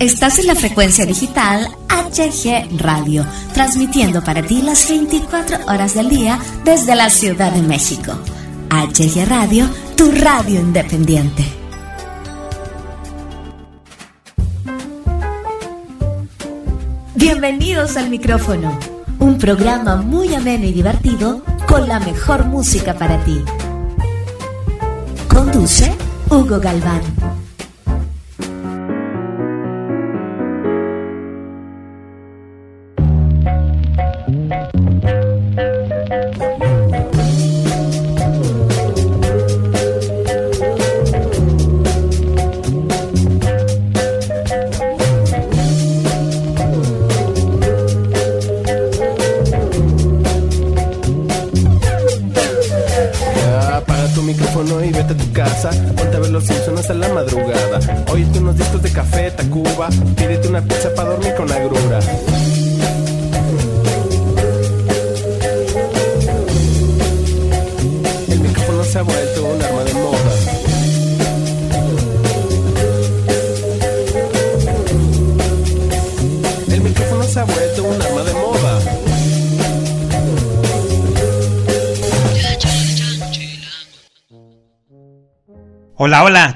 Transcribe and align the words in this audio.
Estás 0.00 0.38
en 0.38 0.46
la 0.46 0.54
frecuencia 0.54 1.04
digital 1.04 1.68
HG 1.90 2.78
Radio, 2.78 3.26
transmitiendo 3.52 4.24
para 4.24 4.40
ti 4.40 4.62
las 4.62 4.88
24 4.88 5.58
horas 5.66 5.92
del 5.92 6.08
día 6.08 6.38
desde 6.64 6.94
la 6.94 7.10
Ciudad 7.10 7.52
de 7.52 7.60
México. 7.60 8.12
HG 8.70 9.28
Radio, 9.28 9.68
tu 9.98 10.10
radio 10.10 10.58
independiente. 10.58 11.44
Bienvenidos 17.14 17.98
al 17.98 18.08
micrófono, 18.08 18.78
un 19.18 19.36
programa 19.36 19.96
muy 19.96 20.34
ameno 20.34 20.64
y 20.64 20.72
divertido 20.72 21.42
con 21.68 21.86
la 21.86 22.00
mejor 22.00 22.46
música 22.46 22.94
para 22.94 23.22
ti. 23.26 23.38
Conduce 25.28 25.92
Hugo 26.30 26.58
Galván. 26.58 27.29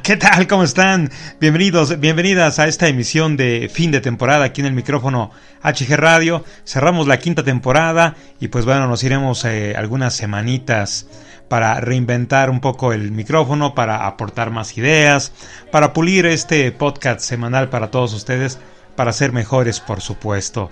¿Qué 0.04 0.18
tal? 0.18 0.46
¿Cómo 0.46 0.64
están? 0.64 1.10
Bienvenidos, 1.40 1.98
bienvenidas 1.98 2.58
a 2.58 2.68
esta 2.68 2.88
emisión 2.88 3.38
de 3.38 3.70
fin 3.72 3.90
de 3.90 4.02
temporada 4.02 4.44
aquí 4.44 4.60
en 4.60 4.66
el 4.66 4.74
micrófono 4.74 5.30
HG 5.62 5.96
Radio. 5.96 6.44
Cerramos 6.66 7.06
la 7.06 7.18
quinta 7.18 7.42
temporada 7.42 8.14
y 8.38 8.48
pues 8.48 8.66
bueno, 8.66 8.86
nos 8.86 9.02
iremos 9.02 9.46
eh, 9.46 9.74
algunas 9.74 10.14
semanitas 10.14 11.06
para 11.48 11.80
reinventar 11.80 12.50
un 12.50 12.60
poco 12.60 12.92
el 12.92 13.12
micrófono, 13.12 13.74
para 13.74 14.06
aportar 14.06 14.50
más 14.50 14.76
ideas, 14.76 15.32
para 15.72 15.94
pulir 15.94 16.26
este 16.26 16.70
podcast 16.70 17.20
semanal 17.20 17.70
para 17.70 17.90
todos 17.90 18.12
ustedes, 18.12 18.58
para 18.96 19.10
ser 19.14 19.32
mejores 19.32 19.80
por 19.80 20.02
supuesto. 20.02 20.70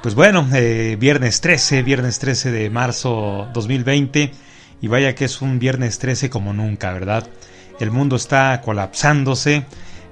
Pues 0.00 0.14
bueno, 0.14 0.48
eh, 0.54 0.96
viernes 0.98 1.42
13, 1.42 1.82
viernes 1.82 2.18
13 2.20 2.52
de 2.52 2.70
marzo 2.70 3.48
2020 3.52 4.32
y 4.80 4.88
vaya 4.88 5.14
que 5.14 5.26
es 5.26 5.42
un 5.42 5.58
viernes 5.58 5.98
13 5.98 6.30
como 6.30 6.54
nunca, 6.54 6.90
¿verdad? 6.94 7.28
El 7.80 7.90
mundo 7.90 8.16
está 8.16 8.60
colapsándose, 8.62 9.64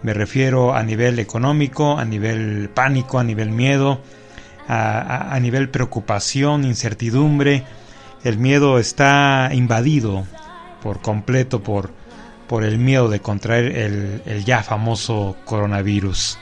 me 0.02 0.12
refiero 0.12 0.74
a 0.74 0.82
nivel 0.82 1.18
económico, 1.18 1.98
a 1.98 2.04
nivel 2.04 2.68
pánico, 2.74 3.18
a 3.18 3.24
nivel 3.24 3.50
miedo, 3.50 4.02
a, 4.68 5.38
nivel 5.40 5.70
preocupación, 5.70 6.64
incertidumbre. 6.64 7.64
El 8.22 8.38
miedo 8.38 8.78
está 8.78 9.50
invadido 9.52 10.26
por 10.82 11.00
completo 11.00 11.62
por, 11.62 11.90
por 12.48 12.64
el 12.64 12.78
miedo 12.78 13.08
de 13.08 13.20
contraer 13.20 14.22
el, 14.26 14.44
ya 14.44 14.62
famoso 14.62 15.36
coronavirus. 15.46 16.38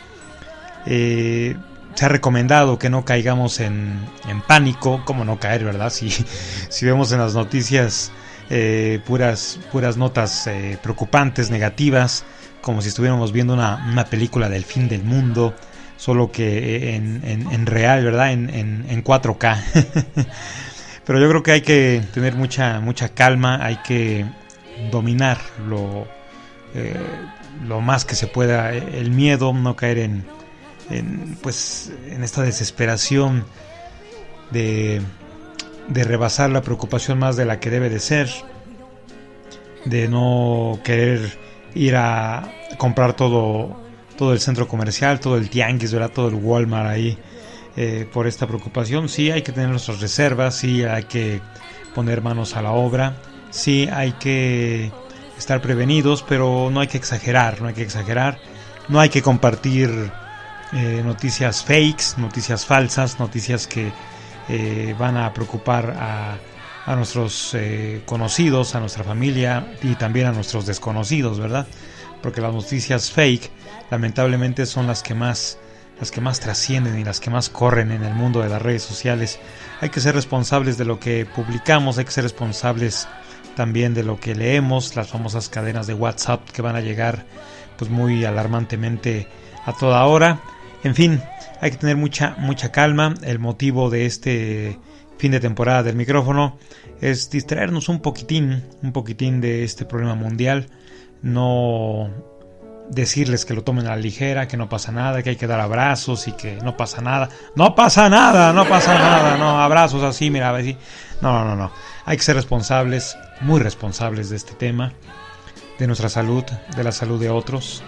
Eh, 0.86 1.56
se 1.94 2.04
ha 2.04 2.08
recomendado 2.08 2.80
que 2.80 2.90
no 2.90 3.04
caigamos 3.04 3.60
en, 3.60 4.00
pánico, 4.48 5.04
como 5.04 5.24
no 5.24 5.38
caer, 5.38 5.64
¿verdad? 5.64 5.90
Si, 5.92 6.10
si 6.10 6.84
vemos 6.84 7.12
en 7.12 7.20
las 7.20 7.34
noticias 7.34 8.10
eh, 8.54 9.00
puras, 9.06 9.58
puras 9.72 9.96
notas 9.96 10.46
eh, 10.46 10.76
preocupantes, 10.82 11.50
negativas, 11.50 12.22
como 12.60 12.82
si 12.82 12.88
estuviéramos 12.88 13.32
viendo 13.32 13.54
una, 13.54 14.06
película 14.10 14.50
del 14.50 14.66
fin 14.66 14.88
del 14.88 15.02
mundo, 15.04 15.54
solo 15.96 16.30
que 16.30 16.94
en, 16.94 17.64
real, 17.64 18.04
¿verdad? 18.04 18.30
En, 18.30 19.04
4K. 19.04 19.56
Pero 21.06 21.18
yo 21.18 21.30
creo 21.30 21.42
que 21.42 21.52
hay 21.52 21.60
que 21.62 22.02
tener 22.12 22.34
mucha, 22.34 22.78
mucha 22.80 23.08
calma, 23.08 23.64
hay 23.64 23.76
que 23.76 24.26
dominar 24.90 25.38
lo, 25.66 26.06
eh, 26.74 26.94
lo 27.66 27.80
más 27.80 28.04
que 28.04 28.14
se 28.14 28.26
pueda 28.26 28.74
el 28.74 29.12
miedo, 29.12 29.54
no 29.54 29.76
caer 29.76 29.96
en, 30.90 31.38
pues, 31.40 31.90
en 32.06 32.22
esta 32.22 32.42
desesperación 32.42 33.46
de 34.50 35.00
de 35.88 36.04
rebasar 36.04 36.50
la 36.50 36.62
preocupación 36.62 37.18
más 37.18 37.36
de 37.36 37.44
la 37.44 37.60
que 37.60 37.70
debe 37.70 37.90
de 37.90 37.98
ser, 37.98 38.28
de 39.84 40.08
no 40.08 40.78
querer 40.84 41.38
ir 41.74 41.96
a 41.96 42.52
comprar 42.78 43.14
todo, 43.14 43.76
todo 44.16 44.32
el 44.32 44.40
centro 44.40 44.68
comercial, 44.68 45.20
todo 45.20 45.36
el 45.36 45.50
tianguis, 45.50 45.92
¿verdad? 45.92 46.10
todo 46.10 46.28
el 46.28 46.34
Walmart 46.34 46.88
ahí 46.88 47.18
eh, 47.76 48.06
por 48.12 48.26
esta 48.26 48.46
preocupación. 48.46 49.08
Sí 49.08 49.30
hay 49.30 49.42
que 49.42 49.52
tener 49.52 49.70
nuestras 49.70 50.00
reservas, 50.00 50.56
sí 50.56 50.84
hay 50.84 51.04
que 51.04 51.40
poner 51.94 52.22
manos 52.22 52.56
a 52.56 52.62
la 52.62 52.72
obra, 52.72 53.16
sí 53.50 53.88
hay 53.92 54.12
que 54.12 54.92
estar 55.38 55.60
prevenidos, 55.60 56.22
pero 56.22 56.70
no 56.70 56.80
hay 56.80 56.86
que 56.86 56.98
exagerar, 56.98 57.60
no 57.60 57.68
hay 57.68 57.74
que 57.74 57.82
exagerar, 57.82 58.38
no 58.88 59.00
hay 59.00 59.08
que 59.08 59.22
compartir 59.22 59.90
eh, 60.72 61.02
noticias 61.04 61.64
fakes, 61.64 62.16
noticias 62.18 62.64
falsas, 62.64 63.18
noticias 63.18 63.66
que 63.66 63.92
eh, 64.48 64.94
van 64.98 65.16
a 65.16 65.32
preocupar 65.32 65.96
a, 65.98 66.38
nuestros 66.96 67.54
eh, 67.54 68.02
conocidos, 68.04 68.74
a 68.74 68.80
nuestra 68.80 69.04
familia 69.04 69.74
y 69.82 69.94
también 69.94 70.26
a 70.26 70.32
nuestros 70.32 70.66
desconocidos, 70.66 71.38
¿verdad? 71.38 71.66
Porque 72.22 72.40
las 72.40 72.52
noticias 72.52 73.10
fake 73.10 73.50
lamentablemente 73.90 74.66
son 74.66 74.86
las 74.86 75.02
que 75.02 75.14
más 75.14 75.58
las 76.00 76.10
que 76.10 76.20
más 76.20 76.40
trascienden 76.40 76.98
y 76.98 77.04
las 77.04 77.20
que 77.20 77.30
más 77.30 77.48
corren 77.48 77.92
en 77.92 78.02
el 78.02 78.12
mundo 78.12 78.40
de 78.40 78.48
las 78.48 78.60
redes 78.60 78.82
sociales. 78.82 79.38
Hay 79.80 79.90
que 79.90 80.00
ser 80.00 80.16
responsables 80.16 80.76
de 80.76 80.84
lo 80.84 80.98
que 80.98 81.26
publicamos, 81.26 81.96
hay 81.96 82.04
que 82.04 82.10
ser 82.10 82.24
responsables 82.24 83.06
también 83.54 83.94
de 83.94 84.02
lo 84.02 84.18
que 84.18 84.34
leemos, 84.34 84.96
las 84.96 85.08
famosas 85.08 85.48
cadenas 85.48 85.86
de 85.86 85.94
WhatsApp 85.94 86.50
que 86.50 86.60
van 86.60 86.74
a 86.74 86.80
llegar 86.80 87.24
pues 87.78 87.90
muy 87.90 88.24
alarmantemente 88.24 89.28
a 89.64 89.72
toda 89.72 90.04
hora. 90.04 90.40
En 90.82 90.96
fin, 90.96 91.22
hay 91.62 91.70
que 91.70 91.76
tener 91.76 91.96
mucha, 91.96 92.34
mucha 92.38 92.72
calma. 92.72 93.14
El 93.22 93.38
motivo 93.38 93.88
de 93.88 94.04
este 94.04 94.80
fin 95.16 95.30
de 95.30 95.38
temporada 95.38 95.84
del 95.84 95.94
micrófono 95.94 96.58
es 97.00 97.30
distraernos 97.30 97.88
un 97.88 98.00
poquitín, 98.00 98.64
un 98.82 98.92
poquitín 98.92 99.40
de 99.40 99.62
este 99.62 99.84
problema 99.84 100.16
mundial. 100.16 100.66
No 101.22 102.10
decirles 102.90 103.44
que 103.44 103.54
lo 103.54 103.62
tomen 103.62 103.86
a 103.86 103.90
la 103.90 103.96
ligera, 103.96 104.48
que 104.48 104.56
no 104.56 104.68
pasa 104.68 104.90
nada, 104.90 105.22
que 105.22 105.30
hay 105.30 105.36
que 105.36 105.46
dar 105.46 105.60
abrazos 105.60 106.26
y 106.26 106.32
que 106.32 106.56
no 106.64 106.76
pasa 106.76 107.00
nada. 107.00 107.28
No 107.54 107.76
pasa 107.76 108.08
nada, 108.08 108.52
no 108.52 108.68
pasa 108.68 108.98
nada, 108.98 109.36
no, 109.36 109.60
abrazos 109.60 110.02
así, 110.02 110.30
mira, 110.30 110.52
así. 110.56 110.76
No, 111.20 111.44
no, 111.44 111.54
no. 111.54 111.70
Hay 112.04 112.16
que 112.16 112.24
ser 112.24 112.34
responsables, 112.34 113.16
muy 113.40 113.60
responsables 113.60 114.30
de 114.30 114.36
este 114.36 114.54
tema, 114.54 114.94
de 115.78 115.86
nuestra 115.86 116.08
salud, 116.08 116.42
de 116.76 116.82
la 116.82 116.90
salud 116.90 117.20
de 117.20 117.30
otros, 117.30 117.84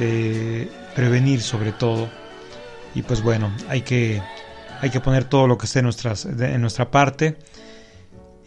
de 0.00 0.68
prevenir 0.96 1.42
sobre 1.42 1.70
todo 1.70 2.23
y 2.94 3.02
pues 3.02 3.22
bueno, 3.22 3.52
hay 3.68 3.82
que, 3.82 4.22
hay 4.80 4.90
que 4.90 5.00
poner 5.00 5.24
todo 5.24 5.46
lo 5.46 5.58
que 5.58 5.66
esté 5.66 5.80
en, 5.80 6.60
nuestra 6.60 6.90
parte. 6.90 7.36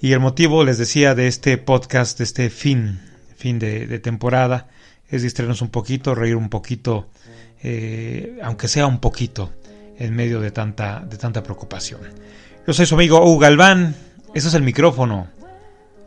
Y 0.02 0.14
el 0.14 0.20
motivo, 0.20 0.64
les 0.64 0.78
decía, 0.78 1.16
de 1.16 1.28
este 1.28 1.58
podcast, 1.58 2.18
de 2.18 2.24
este 2.24 2.50
fin, 2.50 3.00
fin 3.36 3.60
de, 3.60 4.00
temporada, 4.00 4.68
es 5.10 5.24
distraernos 5.24 5.62
un 5.62 5.70
poquito, 5.70 6.16
reír 6.16 6.36
un 6.36 6.50
poquito, 6.50 7.10
eh, 7.62 8.40
aunque 8.44 8.68
sea 8.68 8.88
un 8.88 9.00
poquito, 9.00 9.52
en 9.98 10.16
medio 10.16 10.40
de 10.40 10.52
tanta, 10.52 11.00
de 11.00 11.18
tanta 11.18 11.44
preocupación. 11.44 12.02
Yo 12.66 12.74
soy 12.74 12.86
su 12.86 12.96
amigo 12.96 13.24
Hugo 13.24 13.40
Galván, 13.40 13.96
eso 14.34 14.50
es 14.50 14.54
el 14.54 14.62
micrófono, 14.62 15.28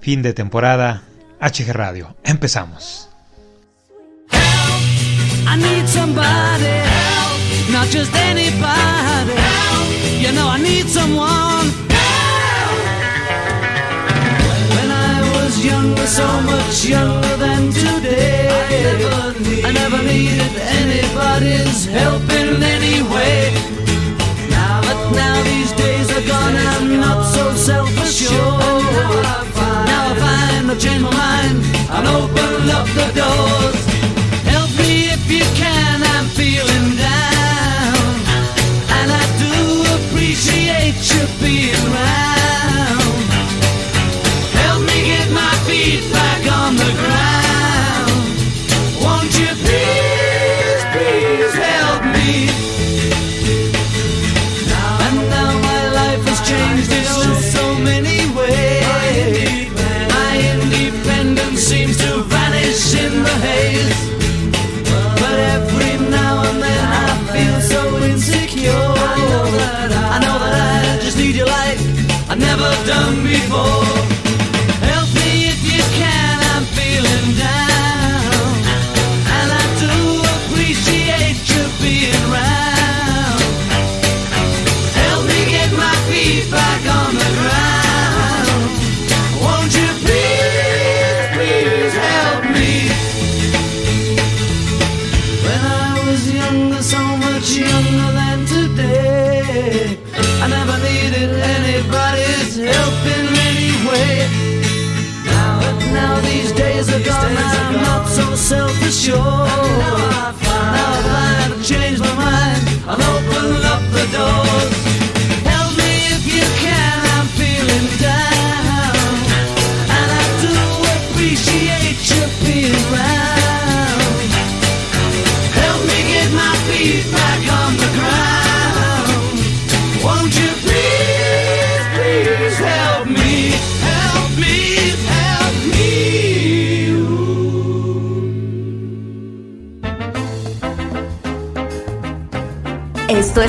fin 0.00 0.22
de 0.22 0.32
temporada, 0.32 1.02
HG 1.40 1.72
Radio. 1.72 2.16
Empezamos. 2.22 3.08
Not 7.72 7.88
just 7.88 8.14
anybody. 8.14 9.34
You 10.22 10.32
know 10.32 10.48
I 10.48 10.58
need 10.62 10.88
someone. 10.88 11.66
When 14.76 14.90
I 14.90 15.16
was 15.34 15.64
younger, 15.64 16.06
so 16.06 16.26
much 16.42 16.84
younger 16.84 17.36
than 17.36 17.70
today, 17.70 18.48
I 18.58 18.82
never, 18.86 19.68
I 19.68 19.72
never 19.72 20.02
needed 20.02 20.52
anybody's 20.80 21.84
help. 21.86 22.30
Esto 23.10 23.18
es 23.18 23.59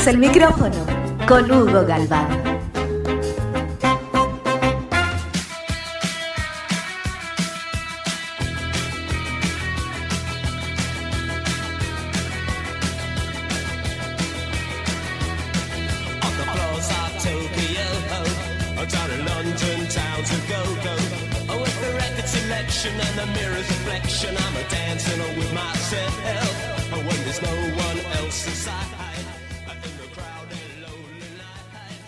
el 0.07 0.17
micrófono 0.17 0.75
con 1.27 1.51
Hugo 1.51 1.85
Galván. 1.85 2.50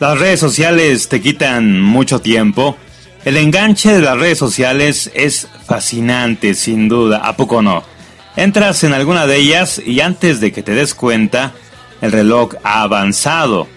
Las 0.03 0.19
redes 0.19 0.41
sociales 0.41 1.07
te 1.07 1.21
quitan 1.21 1.79
mucho 1.79 2.19
tiempo. 2.19 2.75
El 3.23 3.38
enganche 3.38 3.94
de 3.94 4.01
las 4.01 4.17
redes 4.17 4.38
sociales 4.38 5.09
es 5.13 5.47
fascinante, 5.65 6.55
sin 6.55 6.89
duda, 6.89 7.19
¿a 7.23 7.38
poco 7.38 7.61
no? 7.61 7.83
Entras 8.35 8.83
en 8.83 8.91
alguna 8.91 9.27
de 9.27 9.38
ellas 9.38 9.81
y 9.83 10.01
antes 10.01 10.41
de 10.41 10.51
que 10.51 10.61
te 10.61 10.73
des 10.73 10.94
cuenta, 10.94 11.53
el 12.01 12.11
reloj 12.11 12.55
ha 12.65 12.81
avanzado. 12.81 13.69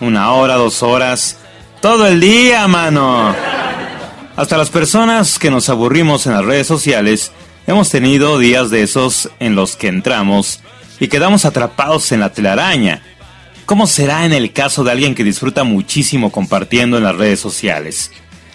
Una 0.00 0.32
hora, 0.32 0.56
dos 0.56 0.82
horas, 0.82 1.38
todo 1.80 2.06
el 2.06 2.20
día, 2.20 2.68
mano. 2.68 3.34
Hasta 4.36 4.58
las 4.58 4.68
personas 4.68 5.38
que 5.38 5.50
nos 5.50 5.70
aburrimos 5.70 6.26
en 6.26 6.34
las 6.34 6.44
redes 6.44 6.66
sociales, 6.66 7.32
hemos 7.66 7.88
tenido 7.88 8.38
días 8.38 8.68
de 8.68 8.82
esos 8.82 9.30
en 9.40 9.54
los 9.54 9.76
que 9.76 9.88
entramos 9.88 10.60
y 10.98 11.08
quedamos 11.08 11.46
atrapados 11.46 12.12
en 12.12 12.20
la 12.20 12.34
telaraña 12.34 13.00
¿Cómo 13.70 13.86
será 13.86 14.26
en 14.26 14.32
el 14.32 14.52
caso 14.52 14.82
de 14.82 14.90
alguien 14.90 15.14
que 15.14 15.22
disfruta 15.22 15.62
muchísimo 15.62 16.32
compartiendo 16.32 16.96
en 16.96 17.04
las 17.04 17.14
redes 17.14 17.38
sociales? 17.38 18.10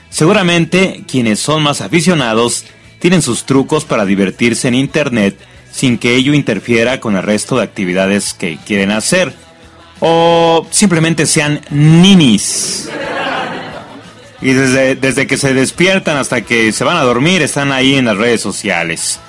Seguramente 0.09 1.05
quienes 1.09 1.39
son 1.39 1.63
más 1.63 1.79
aficionados 1.79 2.65
tienen 2.99 3.21
sus 3.21 3.45
trucos 3.45 3.85
para 3.85 4.03
divertirse 4.03 4.67
en 4.67 4.75
Internet 4.75 5.37
sin 5.71 5.99
que 5.99 6.15
ello 6.15 6.33
interfiera 6.33 6.99
con 6.99 7.15
el 7.15 7.23
resto 7.23 7.55
de 7.55 7.63
actividades 7.63 8.33
que 8.33 8.57
quieren 8.65 8.91
hacer. 8.91 9.33
O 10.01 10.67
simplemente 10.69 11.25
sean 11.25 11.61
ninis. 11.69 12.89
Y 14.41 14.51
desde, 14.51 14.95
desde 14.95 15.27
que 15.27 15.37
se 15.37 15.53
despiertan 15.53 16.17
hasta 16.17 16.41
que 16.41 16.73
se 16.73 16.83
van 16.83 16.97
a 16.97 17.03
dormir 17.03 17.41
están 17.41 17.71
ahí 17.71 17.95
en 17.95 18.03
las 18.03 18.17
redes 18.17 18.41
sociales. 18.41 19.21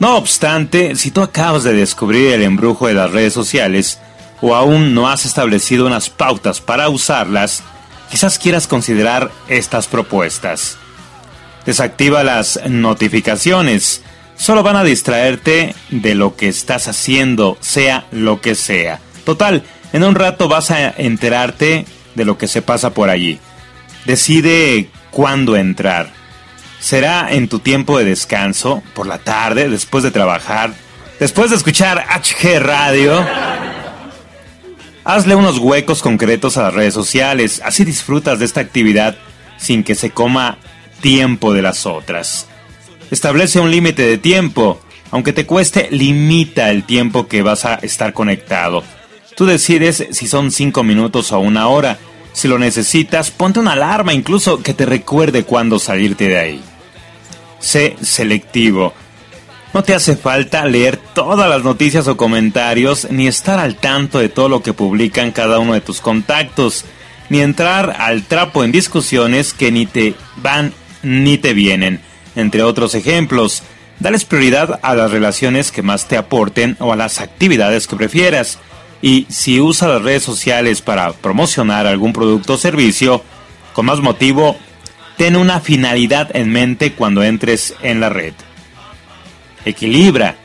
No 0.00 0.16
obstante, 0.16 0.96
si 0.96 1.12
tú 1.12 1.22
acabas 1.22 1.62
de 1.62 1.74
descubrir 1.74 2.32
el 2.32 2.42
embrujo 2.42 2.88
de 2.88 2.94
las 2.94 3.12
redes 3.12 3.32
sociales, 3.32 4.00
o 4.40 4.54
aún 4.54 4.94
no 4.94 5.08
has 5.08 5.24
establecido 5.24 5.86
unas 5.86 6.10
pautas 6.10 6.60
para 6.60 6.88
usarlas, 6.88 7.62
quizás 8.10 8.38
quieras 8.38 8.66
considerar 8.66 9.30
estas 9.48 9.86
propuestas. 9.86 10.78
Desactiva 11.64 12.22
las 12.22 12.60
notificaciones. 12.68 14.02
Solo 14.36 14.62
van 14.62 14.76
a 14.76 14.84
distraerte 14.84 15.74
de 15.90 16.14
lo 16.14 16.36
que 16.36 16.48
estás 16.48 16.88
haciendo, 16.88 17.56
sea 17.60 18.06
lo 18.10 18.40
que 18.40 18.54
sea. 18.54 19.00
Total, 19.24 19.64
en 19.92 20.04
un 20.04 20.14
rato 20.14 20.48
vas 20.48 20.70
a 20.70 20.90
enterarte 20.90 21.86
de 22.14 22.24
lo 22.24 22.38
que 22.38 22.46
se 22.46 22.62
pasa 22.62 22.90
por 22.90 23.10
allí. 23.10 23.40
Decide 24.04 24.90
cuándo 25.10 25.56
entrar. 25.56 26.10
¿Será 26.78 27.32
en 27.32 27.48
tu 27.48 27.58
tiempo 27.58 27.98
de 27.98 28.04
descanso, 28.04 28.82
por 28.94 29.06
la 29.06 29.18
tarde, 29.18 29.68
después 29.68 30.04
de 30.04 30.10
trabajar, 30.10 30.72
después 31.18 31.50
de 31.50 31.56
escuchar 31.56 32.06
HG 32.08 32.60
Radio? 32.60 33.24
Hazle 35.06 35.36
unos 35.36 35.58
huecos 35.58 36.02
concretos 36.02 36.56
a 36.56 36.64
las 36.64 36.74
redes 36.74 36.92
sociales, 36.92 37.62
así 37.64 37.84
disfrutas 37.84 38.40
de 38.40 38.44
esta 38.44 38.60
actividad 38.60 39.16
sin 39.56 39.84
que 39.84 39.94
se 39.94 40.10
coma 40.10 40.58
tiempo 41.00 41.54
de 41.54 41.62
las 41.62 41.86
otras. 41.86 42.48
Establece 43.12 43.60
un 43.60 43.70
límite 43.70 44.02
de 44.02 44.18
tiempo, 44.18 44.80
aunque 45.12 45.32
te 45.32 45.46
cueste, 45.46 45.86
limita 45.92 46.72
el 46.72 46.82
tiempo 46.82 47.28
que 47.28 47.42
vas 47.42 47.64
a 47.64 47.76
estar 47.76 48.12
conectado. 48.14 48.82
Tú 49.36 49.46
decides 49.46 50.08
si 50.10 50.26
son 50.26 50.50
5 50.50 50.82
minutos 50.82 51.30
o 51.30 51.38
una 51.38 51.68
hora. 51.68 51.98
Si 52.32 52.48
lo 52.48 52.58
necesitas, 52.58 53.30
ponte 53.30 53.60
una 53.60 53.74
alarma 53.74 54.12
incluso 54.12 54.60
que 54.60 54.74
te 54.74 54.86
recuerde 54.86 55.44
cuándo 55.44 55.78
salirte 55.78 56.26
de 56.26 56.38
ahí. 56.38 56.60
Sé 57.60 57.94
selectivo. 58.02 58.92
No 59.76 59.82
te 59.82 59.92
hace 59.92 60.16
falta 60.16 60.64
leer 60.64 60.96
todas 60.96 61.50
las 61.50 61.62
noticias 61.62 62.08
o 62.08 62.16
comentarios, 62.16 63.08
ni 63.10 63.26
estar 63.26 63.58
al 63.58 63.76
tanto 63.76 64.18
de 64.18 64.30
todo 64.30 64.48
lo 64.48 64.62
que 64.62 64.72
publican 64.72 65.32
cada 65.32 65.58
uno 65.58 65.74
de 65.74 65.82
tus 65.82 66.00
contactos, 66.00 66.86
ni 67.28 67.42
entrar 67.42 67.94
al 67.98 68.22
trapo 68.22 68.64
en 68.64 68.72
discusiones 68.72 69.52
que 69.52 69.70
ni 69.70 69.84
te 69.84 70.14
van 70.36 70.72
ni 71.02 71.36
te 71.36 71.52
vienen. 71.52 72.00
Entre 72.36 72.62
otros 72.62 72.94
ejemplos, 72.94 73.64
dales 74.00 74.24
prioridad 74.24 74.80
a 74.80 74.94
las 74.94 75.10
relaciones 75.10 75.70
que 75.70 75.82
más 75.82 76.08
te 76.08 76.16
aporten 76.16 76.78
o 76.80 76.94
a 76.94 76.96
las 76.96 77.20
actividades 77.20 77.86
que 77.86 77.96
prefieras. 77.96 78.58
Y 79.02 79.26
si 79.28 79.60
usas 79.60 79.90
las 79.90 80.02
redes 80.02 80.22
sociales 80.22 80.80
para 80.80 81.12
promocionar 81.12 81.86
algún 81.86 82.14
producto 82.14 82.54
o 82.54 82.56
servicio, 82.56 83.22
con 83.74 83.84
más 83.84 84.00
motivo, 84.00 84.56
ten 85.18 85.36
una 85.36 85.60
finalidad 85.60 86.34
en 86.34 86.50
mente 86.50 86.94
cuando 86.94 87.22
entres 87.22 87.74
en 87.82 88.00
la 88.00 88.08
red 88.08 88.32
equilibra. 89.66 90.36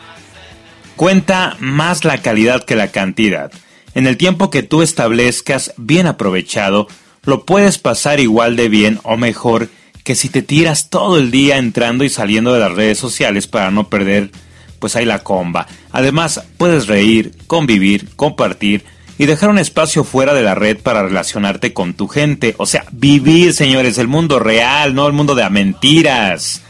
Cuenta 0.98 1.56
más 1.60 2.04
la 2.04 2.22
calidad 2.22 2.66
que 2.66 2.76
la 2.76 2.90
cantidad. 2.90 3.52
En 3.96 4.08
el 4.08 4.18
tiempo 4.18 4.50
que 4.50 4.64
tú 4.64 4.82
establezcas 4.82 5.74
bien 5.78 6.08
aprovechado, 6.08 6.88
lo 7.24 7.46
puedes 7.46 7.78
pasar 7.78 8.20
igual 8.20 8.56
de 8.56 8.68
bien 8.68 9.00
o 9.04 9.16
mejor 9.16 9.70
que 10.04 10.16
si 10.16 10.30
te 10.30 10.42
tiras 10.42 10.90
todo 10.90 11.18
el 11.18 11.32
día 11.32 11.58
entrando 11.58 12.04
y 12.04 12.10
saliendo 12.10 12.54
de 12.54 12.60
las 12.60 12.74
redes 12.74 12.98
sociales 12.98 13.48
para 13.48 13.72
no 13.72 13.88
perder 13.88 14.32
pues 14.80 14.96
ahí 14.96 15.06
la 15.06 15.20
comba. 15.20 15.68
Además, 15.92 16.44
puedes 16.58 16.88
reír, 16.88 17.34
convivir, 17.46 18.10
compartir 18.16 18.84
y 19.20 19.28
dejar 19.28 19.52
un 19.52 19.60
espacio 19.60 20.04
fuera 20.04 20.34
de 20.34 20.42
la 20.42 20.56
red 20.56 20.78
para 20.78 21.04
relacionarte 21.04 21.72
con 21.72 21.94
tu 21.94 22.08
gente. 22.08 22.56
O 22.58 22.66
sea, 22.66 22.86
vivir, 22.92 23.54
señores, 23.54 24.00
el 24.00 24.08
mundo 24.08 24.40
real, 24.40 24.96
no 24.96 25.06
el 25.06 25.14
mundo 25.14 25.36
de 25.36 25.48
mentiras. 25.52 26.64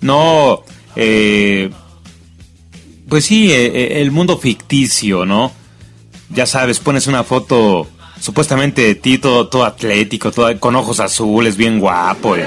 No, 0.00 0.62
eh, 0.96 1.70
pues 3.10 3.24
sí, 3.24 3.52
eh, 3.52 3.66
eh, 3.66 4.00
el 4.00 4.12
mundo 4.12 4.38
ficticio, 4.38 5.26
¿no? 5.26 5.52
Ya 6.30 6.46
sabes, 6.46 6.78
pones 6.78 7.08
una 7.08 7.24
foto 7.24 7.88
supuestamente 8.20 8.82
de 8.82 8.94
ti 8.94 9.18
todo, 9.18 9.64
atlético, 9.64 10.30
todo, 10.30 10.58
con 10.60 10.76
ojos 10.76 11.00
azules, 11.00 11.56
bien 11.56 11.80
guapo. 11.80 12.36
Eh. 12.36 12.46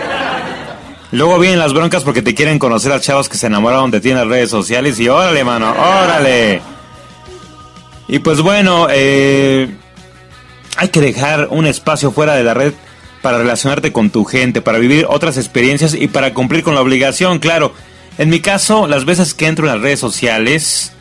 Luego 1.11 1.37
vienen 1.37 1.59
las 1.59 1.73
broncas 1.73 2.03
porque 2.03 2.21
te 2.21 2.33
quieren 2.33 2.59
conocer 2.59 2.93
a 2.93 3.01
chavos 3.01 3.27
que 3.27 3.37
se 3.37 3.47
enamoraron 3.47 3.91
de 3.91 3.99
ti 3.99 4.11
en 4.11 4.15
las 4.15 4.27
redes 4.27 4.49
sociales 4.49 4.97
y 5.01 5.09
órale, 5.09 5.43
mano, 5.43 5.69
órale. 5.71 6.61
Y 8.07 8.19
pues 8.19 8.39
bueno, 8.39 8.87
hay 8.87 9.67
que 10.91 11.01
dejar 11.01 11.49
un 11.51 11.67
espacio 11.67 12.11
fuera 12.11 12.35
de 12.35 12.43
la 12.43 12.53
red 12.53 12.73
para 13.21 13.37
relacionarte 13.37 13.91
con 13.91 14.11
tu 14.11 14.23
gente, 14.23 14.61
para 14.61 14.79
vivir 14.79 15.07
otras 15.09 15.35
experiencias 15.37 15.93
y 15.93 16.07
para 16.07 16.33
cumplir 16.33 16.63
con 16.63 16.73
la 16.73 16.81
obligación, 16.81 17.39
claro. 17.39 17.73
En 18.17 18.29
mi 18.29 18.39
caso, 18.39 18.87
las 18.87 19.05
veces 19.05 19.33
que 19.33 19.47
entro 19.47 19.65
en 19.65 19.73
las 19.73 19.81
redes 19.81 19.99
sociales, 19.99 20.93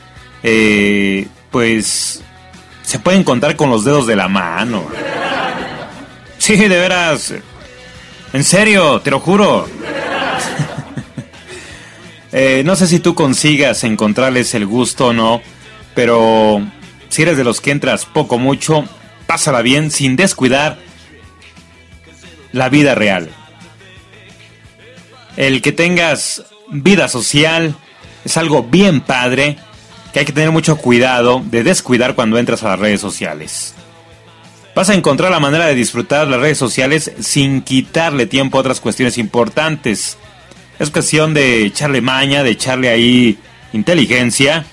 eh, 0.43 1.27
pues 1.51 2.23
se 2.83 2.99
pueden 2.99 3.23
contar 3.25 3.57
con 3.57 3.71
los 3.71 3.85
dedos 3.85 4.07
de 4.07 4.17
la 4.17 4.29
mano. 4.29 4.87
Sí, 6.39 6.57
de 6.57 6.69
veras. 6.69 7.35
En 8.33 8.45
serio, 8.45 9.01
te 9.01 9.11
lo 9.11 9.21
juro. 9.21 9.69
Eh, 12.35 12.63
no 12.65 12.77
sé 12.77 12.87
si 12.87 12.99
tú 12.99 13.15
consigas 13.15 13.85
encontrarles 13.85 14.55
el 14.55 14.65
gusto 14.65 15.09
o 15.09 15.13
no, 15.13 15.43
pero 15.95 16.63
si 17.11 17.21
eres 17.21 17.37
de 17.37 17.45
los 17.45 17.61
que 17.61 17.73
entras 17.73 18.07
poco 18.07 18.39
mucho, 18.39 18.89
pásala 19.27 19.61
bien 19.61 19.91
sin 19.91 20.17
descuidar 20.17 20.79
la 22.53 22.71
vida 22.71 22.95
real. 22.95 23.29
El 25.37 25.61
que 25.61 25.73
tengas 25.73 26.43
vida 26.73 27.07
social 27.09 27.77
es 28.25 28.37
algo 28.37 28.65
bien 28.65 29.01
padre 29.01 29.59
que 30.13 30.21
hay 30.21 30.25
que 30.25 30.33
tener 30.33 30.51
mucho 30.51 30.77
cuidado 30.77 31.43
de 31.45 31.63
descuidar 31.63 32.15
cuando 32.15 32.39
entras 32.39 32.63
a 32.63 32.71
las 32.71 32.79
redes 32.79 33.01
sociales. 33.01 33.75
Vas 34.75 34.89
a 34.89 34.95
encontrar 34.95 35.31
la 35.31 35.41
manera 35.41 35.67
de 35.67 35.75
disfrutar 35.75 36.27
las 36.29 36.41
redes 36.41 36.59
sociales 36.59 37.13
sin 37.21 37.61
quitarle 37.63 38.27
tiempo 38.27 38.57
a 38.57 38.61
otras 38.61 38.81
cuestiones 38.81 39.19
importantes. 39.19 40.17
Es 40.79 40.91
cuestión 40.91 41.35
de 41.35 41.67
echarle 41.67 42.01
maña, 42.01 42.43
de 42.43 42.51
echarle 42.51 42.89
ahí 42.89 43.39
inteligencia. 43.73 44.65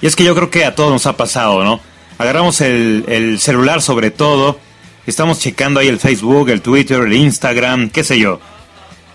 Y 0.00 0.06
es 0.06 0.16
que 0.16 0.24
yo 0.24 0.34
creo 0.34 0.50
que 0.50 0.64
a 0.64 0.74
todos 0.74 0.90
nos 0.90 1.06
ha 1.06 1.16
pasado, 1.16 1.62
¿no? 1.62 1.80
Agarramos 2.18 2.60
el, 2.60 3.38
celular 3.40 3.82
sobre 3.82 4.10
todo, 4.10 4.58
estamos 5.06 5.38
checando 5.38 5.80
ahí 5.80 5.88
el 5.88 5.98
Facebook, 5.98 6.50
el 6.50 6.60
Twitter, 6.60 7.00
el 7.00 7.12
Instagram, 7.12 7.88
qué 7.88 8.02
sé 8.02 8.18
yo. 8.18 8.40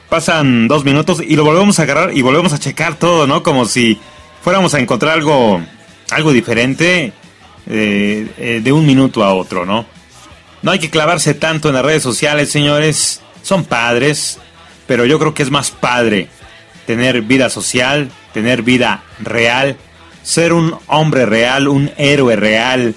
Pasan 0.10 0.68
dos 0.68 0.86
minutos 0.86 1.22
y 1.26 1.36
lo 1.36 1.44
volvemos 1.44 1.80
a 1.80 1.84
agarrar 1.84 2.16
y 2.16 2.22
volvemos 2.22 2.54
a 2.54 2.60
checar 2.60 2.96
todo, 2.96 3.28
¿no? 3.28 3.44
Como 3.44 3.66
si 3.66 4.00
fuéramos 4.42 4.74
a 4.74 4.80
encontrar 4.80 5.14
algo, 5.14 5.62
algo 6.12 6.32
diferente 6.32 7.12
eh, 7.70 8.32
eh, 8.38 8.62
de 8.64 8.72
un 8.72 8.86
minuto 8.86 9.24
a 9.24 9.34
otro, 9.34 9.66
¿no? 9.66 9.86
No 10.62 10.72
hay 10.72 10.80
que 10.80 10.90
clavarse 10.90 11.34
tanto 11.34 11.68
en 11.68 11.76
las 11.76 11.86
redes 11.86 12.04
sociales, 12.04 12.50
señores. 12.50 13.22
Son 13.44 13.66
padres, 13.66 14.40
pero 14.88 15.06
yo 15.06 15.20
creo 15.20 15.34
que 15.34 15.44
es 15.44 15.52
más 15.52 15.72
padre 15.72 16.30
tener 16.86 17.22
vida 17.22 17.50
social, 17.50 18.10
tener 18.34 18.62
vida 18.62 19.04
real, 19.20 19.76
ser 20.24 20.54
un 20.54 20.78
hombre 20.88 21.26
real, 21.26 21.68
un 21.68 21.92
héroe 21.98 22.36
real, 22.38 22.96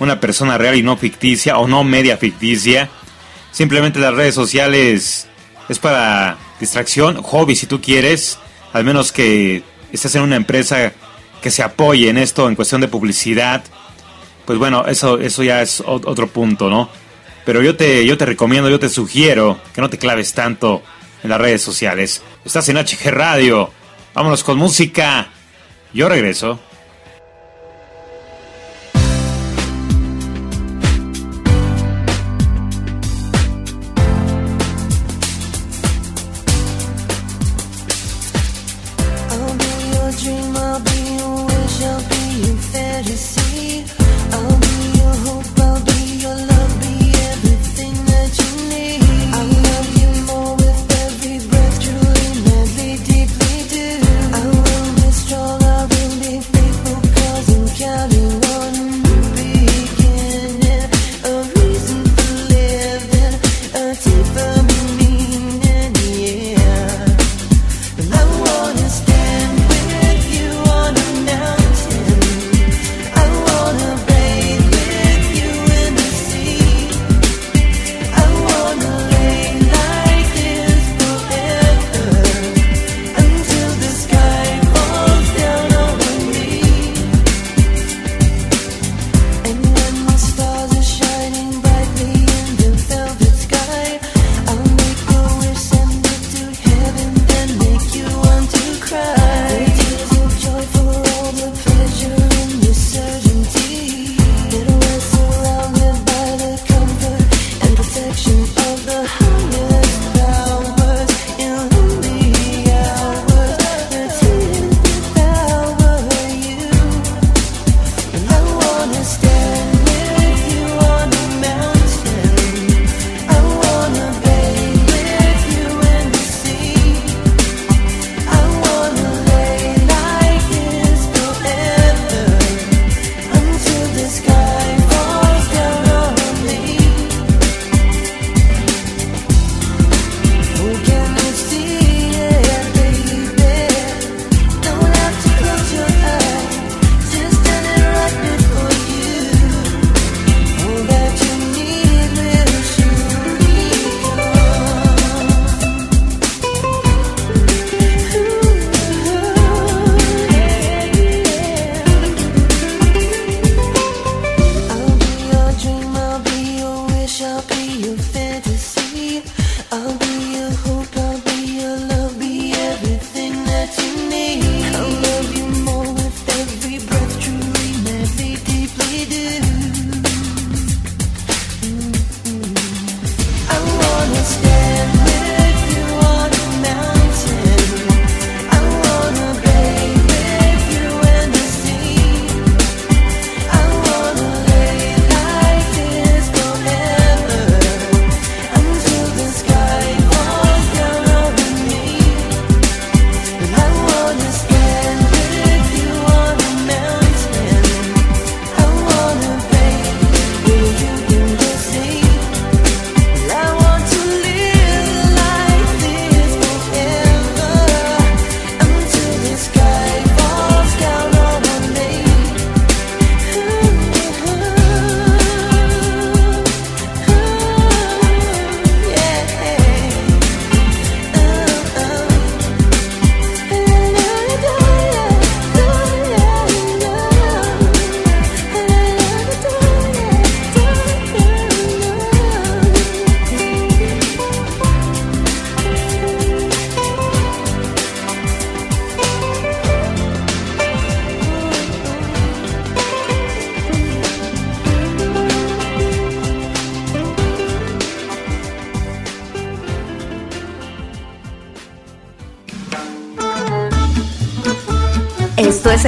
una 0.00 0.18
persona 0.18 0.58
real 0.58 0.74
y 0.76 0.82
no 0.82 0.96
ficticia 0.96 1.58
o 1.58 1.68
no 1.68 1.84
media 1.84 2.16
ficticia. 2.16 2.90
Simplemente 3.52 4.00
las 4.00 4.14
redes 4.14 4.34
sociales 4.34 5.28
es 5.70 5.78
para 5.78 6.36
distracción, 6.58 7.22
hobby 7.22 7.54
si 7.54 7.66
tú 7.66 7.80
quieres, 7.80 8.40
al 8.72 8.82
menos 8.82 9.12
que 9.12 9.62
estés 9.92 10.16
en 10.16 10.22
una 10.22 10.34
empresa 10.34 10.92
que 11.40 11.52
se 11.52 11.62
apoye 11.62 12.08
en 12.08 12.18
esto 12.18 12.48
en 12.48 12.56
cuestión 12.56 12.80
de 12.80 12.88
publicidad. 12.88 13.62
Pues 14.46 14.58
bueno, 14.58 14.84
eso, 14.86 15.20
eso 15.20 15.44
ya 15.44 15.62
es 15.62 15.80
otro 15.86 16.26
punto, 16.26 16.68
¿no? 16.68 16.90
Pero 17.44 17.62
yo 17.62 17.76
te, 17.76 18.04
yo 18.04 18.18
te 18.18 18.26
recomiendo, 18.26 18.68
yo 18.68 18.80
te 18.80 18.88
sugiero 18.88 19.60
que 19.72 19.80
no 19.80 19.88
te 19.88 19.96
claves 19.96 20.34
tanto 20.34 20.82
en 21.22 21.30
las 21.30 21.40
redes 21.40 21.62
sociales. 21.62 22.20
Estás 22.44 22.68
en 22.68 22.76
HG 22.76 23.08
Radio. 23.12 23.70
Vámonos 24.12 24.42
con 24.42 24.58
música. 24.58 25.28
Yo 25.94 26.08
regreso. 26.08 26.58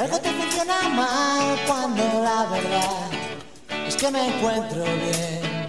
algo 0.00 0.18
te 0.18 0.30
funciona 0.30 0.88
mal 0.88 1.58
cuando 1.66 2.02
la 2.24 2.46
verdad 2.46 3.10
es 3.86 3.96
que 3.96 4.10
me 4.10 4.28
encuentro 4.28 4.82
bien. 4.82 5.68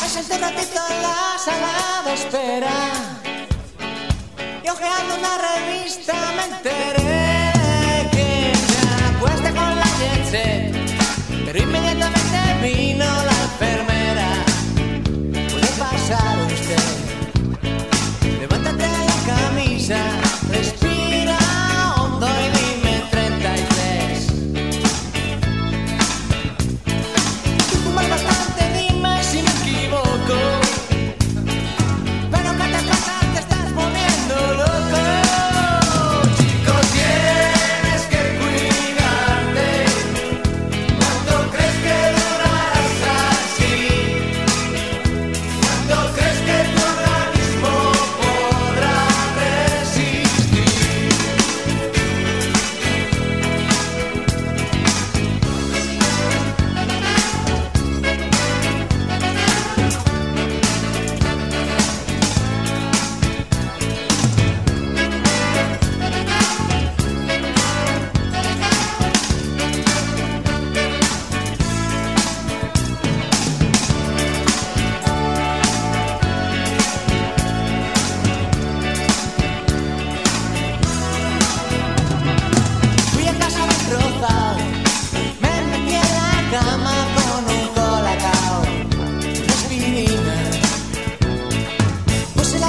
Me 0.00 0.08
senté 0.08 0.38
ratito 0.38 0.80
en 0.90 1.02
la 1.02 1.36
sala 1.36 2.02
de 2.04 2.14
espera 2.14 2.76
y 4.62 4.68
ojeando 4.68 5.14
una 5.16 5.34
revista 5.50 6.14
me 6.36 6.44
enteré 6.44 7.52
que 8.12 8.52
se 8.54 9.16
acuesta 9.16 9.50
con 9.50 9.76
la 9.76 9.90
gente, 10.02 10.72
pero 11.44 11.58
inmediatamente 11.58 12.38
vino 12.62 13.04
la 13.04 13.27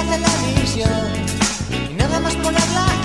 la 0.04 0.16
televisión 0.16 0.90
y 1.90 1.94
nada 1.94 2.20
más 2.20 2.34
ponerla 2.36 2.99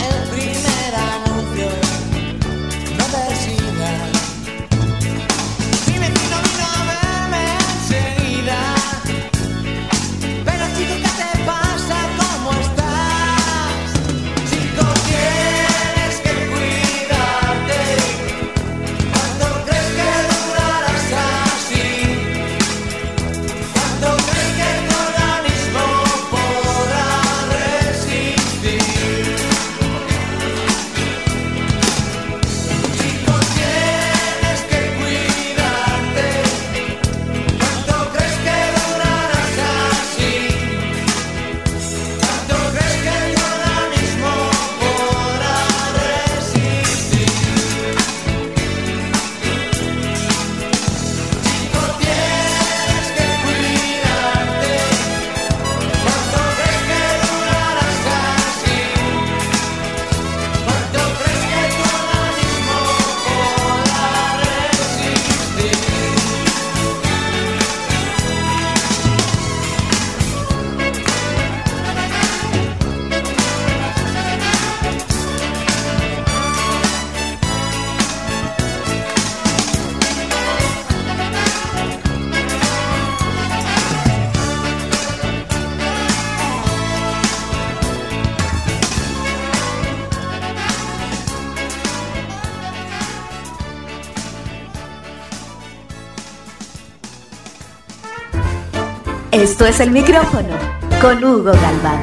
Esto 99.35 99.65
es 99.65 99.81
el 99.81 99.91
micrófono 99.91 100.55
con 101.01 101.21
Hugo 101.21 101.51
Galván. 101.51 101.99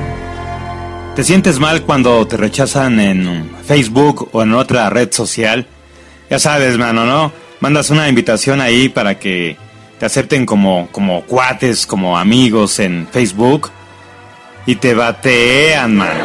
¿Te 1.17 1.25
sientes 1.25 1.59
mal 1.59 1.81
cuando 1.81 2.27
te 2.27 2.37
rechazan 2.37 3.01
en 3.01 3.51
Facebook 3.65 4.29
o 4.33 4.43
en 4.43 4.53
otra 4.53 4.91
red 4.91 5.11
social? 5.11 5.67
Ya 6.29 6.39
sabes, 6.39 6.77
mano, 6.77 7.07
¿no? 7.07 7.33
Mandas 7.61 7.89
una 7.89 8.07
invitación 8.07 8.61
ahí 8.61 8.91
para 8.91 9.19
que 9.19 9.57
te 9.99 10.05
acepten 10.05 10.45
como, 10.45 10.89
como 10.93 11.23
cuates, 11.23 11.87
como 11.87 12.19
amigos 12.19 12.79
en 12.81 13.09
Facebook 13.11 13.71
y 14.67 14.77
te 14.77 14.93
batean, 14.93 15.97
mano. 15.97 16.25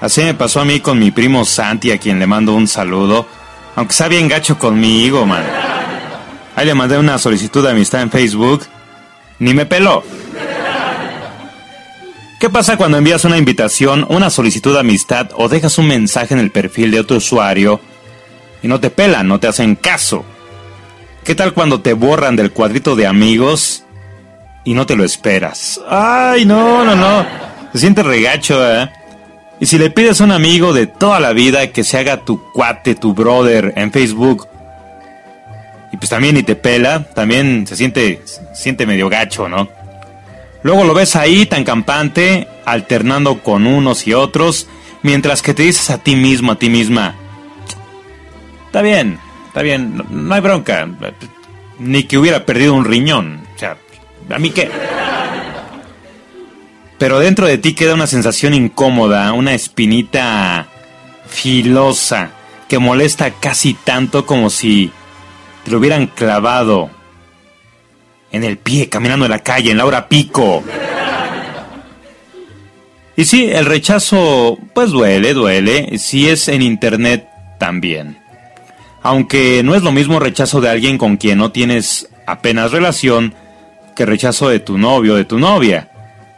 Así 0.00 0.22
me 0.22 0.34
pasó 0.34 0.60
a 0.60 0.64
mí 0.64 0.78
con 0.78 0.96
mi 0.96 1.10
primo 1.10 1.44
Santi, 1.44 1.90
a 1.90 1.98
quien 1.98 2.20
le 2.20 2.28
mando 2.28 2.54
un 2.54 2.68
saludo, 2.68 3.26
aunque 3.74 3.90
está 3.90 4.06
bien 4.06 4.28
gacho 4.28 4.56
conmigo, 4.56 5.26
man. 5.26 5.42
Ahí 6.54 6.66
le 6.66 6.74
mandé 6.74 6.96
una 6.96 7.18
solicitud 7.18 7.64
de 7.64 7.72
amistad 7.72 8.02
en 8.02 8.12
Facebook 8.12 8.62
ni 9.38 9.54
me 9.54 9.66
peló. 9.66 10.02
¿Qué 12.40 12.48
pasa 12.50 12.76
cuando 12.76 12.98
envías 12.98 13.24
una 13.24 13.36
invitación, 13.36 14.06
una 14.08 14.30
solicitud 14.30 14.72
de 14.72 14.80
amistad 14.80 15.30
o 15.34 15.48
dejas 15.48 15.76
un 15.78 15.88
mensaje 15.88 16.34
en 16.34 16.40
el 16.40 16.52
perfil 16.52 16.92
de 16.92 17.00
otro 17.00 17.16
usuario 17.16 17.80
y 18.62 18.68
no 18.68 18.78
te 18.78 18.90
pelan, 18.90 19.26
no 19.26 19.40
te 19.40 19.48
hacen 19.48 19.74
caso? 19.74 20.24
¿Qué 21.24 21.34
tal 21.34 21.52
cuando 21.52 21.80
te 21.80 21.94
borran 21.94 22.36
del 22.36 22.52
cuadrito 22.52 22.94
de 22.94 23.06
amigos 23.06 23.84
y 24.64 24.74
no 24.74 24.86
te 24.86 24.94
lo 24.94 25.04
esperas? 25.04 25.80
Ay, 25.88 26.44
no, 26.44 26.84
no, 26.84 26.94
no. 26.94 27.26
Se 27.72 27.80
siente 27.80 28.02
regacho, 28.02 28.64
¿eh? 28.66 28.88
Y 29.60 29.66
si 29.66 29.76
le 29.76 29.90
pides 29.90 30.20
a 30.20 30.24
un 30.24 30.30
amigo 30.30 30.72
de 30.72 30.86
toda 30.86 31.18
la 31.18 31.32
vida 31.32 31.72
que 31.72 31.82
se 31.82 31.98
haga 31.98 32.24
tu 32.24 32.40
cuate, 32.52 32.94
tu 32.94 33.12
brother 33.12 33.72
en 33.76 33.90
Facebook, 33.90 34.46
y 35.92 35.96
pues 35.96 36.10
también 36.10 36.34
ni 36.34 36.42
te 36.42 36.54
pela, 36.54 37.04
también 37.14 37.66
se 37.66 37.76
siente, 37.76 38.22
siente 38.54 38.86
medio 38.86 39.08
gacho, 39.08 39.48
¿no? 39.48 39.68
Luego 40.62 40.84
lo 40.84 40.94
ves 40.94 41.16
ahí 41.16 41.46
tan 41.46 41.64
campante, 41.64 42.48
alternando 42.64 43.42
con 43.42 43.66
unos 43.66 44.06
y 44.06 44.12
otros, 44.12 44.68
Mientras 45.02 45.42
que 45.42 45.54
te 45.54 45.62
dices 45.62 45.90
a 45.90 45.98
ti 45.98 46.16
mismo, 46.16 46.52
a 46.52 46.56
ti 46.56 46.68
misma, 46.68 47.14
está 48.66 48.82
bien, 48.82 49.18
está 49.46 49.62
bien, 49.62 50.02
no, 50.10 50.34
hay 50.34 50.40
bronca, 50.40 50.88
ni 51.78 52.02
que 52.04 52.18
hubiera 52.18 52.44
perdido 52.44 52.74
un 52.74 52.84
riñón, 52.84 53.42
o 53.54 53.58
sea, 53.58 53.76
¿a 54.28 54.38
mí 54.38 54.50
qué? 54.50 54.68
Pero 56.98 57.20
dentro 57.20 57.46
de 57.46 57.58
ti 57.58 57.74
queda 57.74 57.94
una 57.94 58.08
sensación 58.08 58.54
incómoda, 58.54 59.32
una 59.32 59.54
espinita 59.54 60.66
filosa 61.28 62.30
que 62.66 62.80
molesta 62.80 63.30
casi 63.30 63.74
tanto 63.74 64.26
como 64.26 64.50
si 64.50 64.90
lo 65.70 65.78
hubieran 65.78 66.06
clavado 66.06 66.90
en 68.30 68.44
el 68.44 68.58
pie 68.58 68.88
caminando 68.88 69.24
en 69.24 69.30
la 69.30 69.40
calle 69.40 69.70
en 69.70 69.78
la 69.78 69.86
hora 69.86 70.08
pico. 70.08 70.62
Y 73.16 73.24
sí, 73.24 73.48
el 73.50 73.66
rechazo 73.66 74.58
pues 74.74 74.90
duele, 74.90 75.34
duele, 75.34 75.98
si 75.98 76.28
es 76.28 76.48
en 76.48 76.62
internet 76.62 77.28
también. 77.58 78.18
Aunque 79.02 79.62
no 79.64 79.74
es 79.74 79.82
lo 79.82 79.90
mismo 79.90 80.20
rechazo 80.20 80.60
de 80.60 80.68
alguien 80.68 80.98
con 80.98 81.16
quien 81.16 81.38
no 81.38 81.50
tienes 81.50 82.08
apenas 82.26 82.72
relación 82.72 83.34
que 83.96 84.06
rechazo 84.06 84.48
de 84.48 84.60
tu 84.60 84.78
novio 84.78 85.14
o 85.14 85.16
de 85.16 85.24
tu 85.24 85.38
novia. 85.38 85.90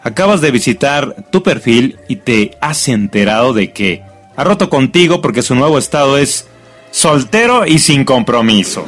Acabas 0.03 0.41
de 0.41 0.51
visitar 0.51 1.27
tu 1.31 1.43
perfil 1.43 1.99
y 2.09 2.17
te 2.17 2.53
has 2.63 2.89
enterado 2.89 3.53
de 3.53 3.73
que 3.73 4.03
ha 4.35 4.45
roto 4.45 4.71
contigo 4.71 5.21
porque 5.21 5.43
su 5.43 5.55
nuevo 5.55 5.77
estado 5.77 6.17
es 6.17 6.49
soltero 6.91 7.67
y 7.67 7.79
sin 7.79 8.05
compromiso. 8.05 8.87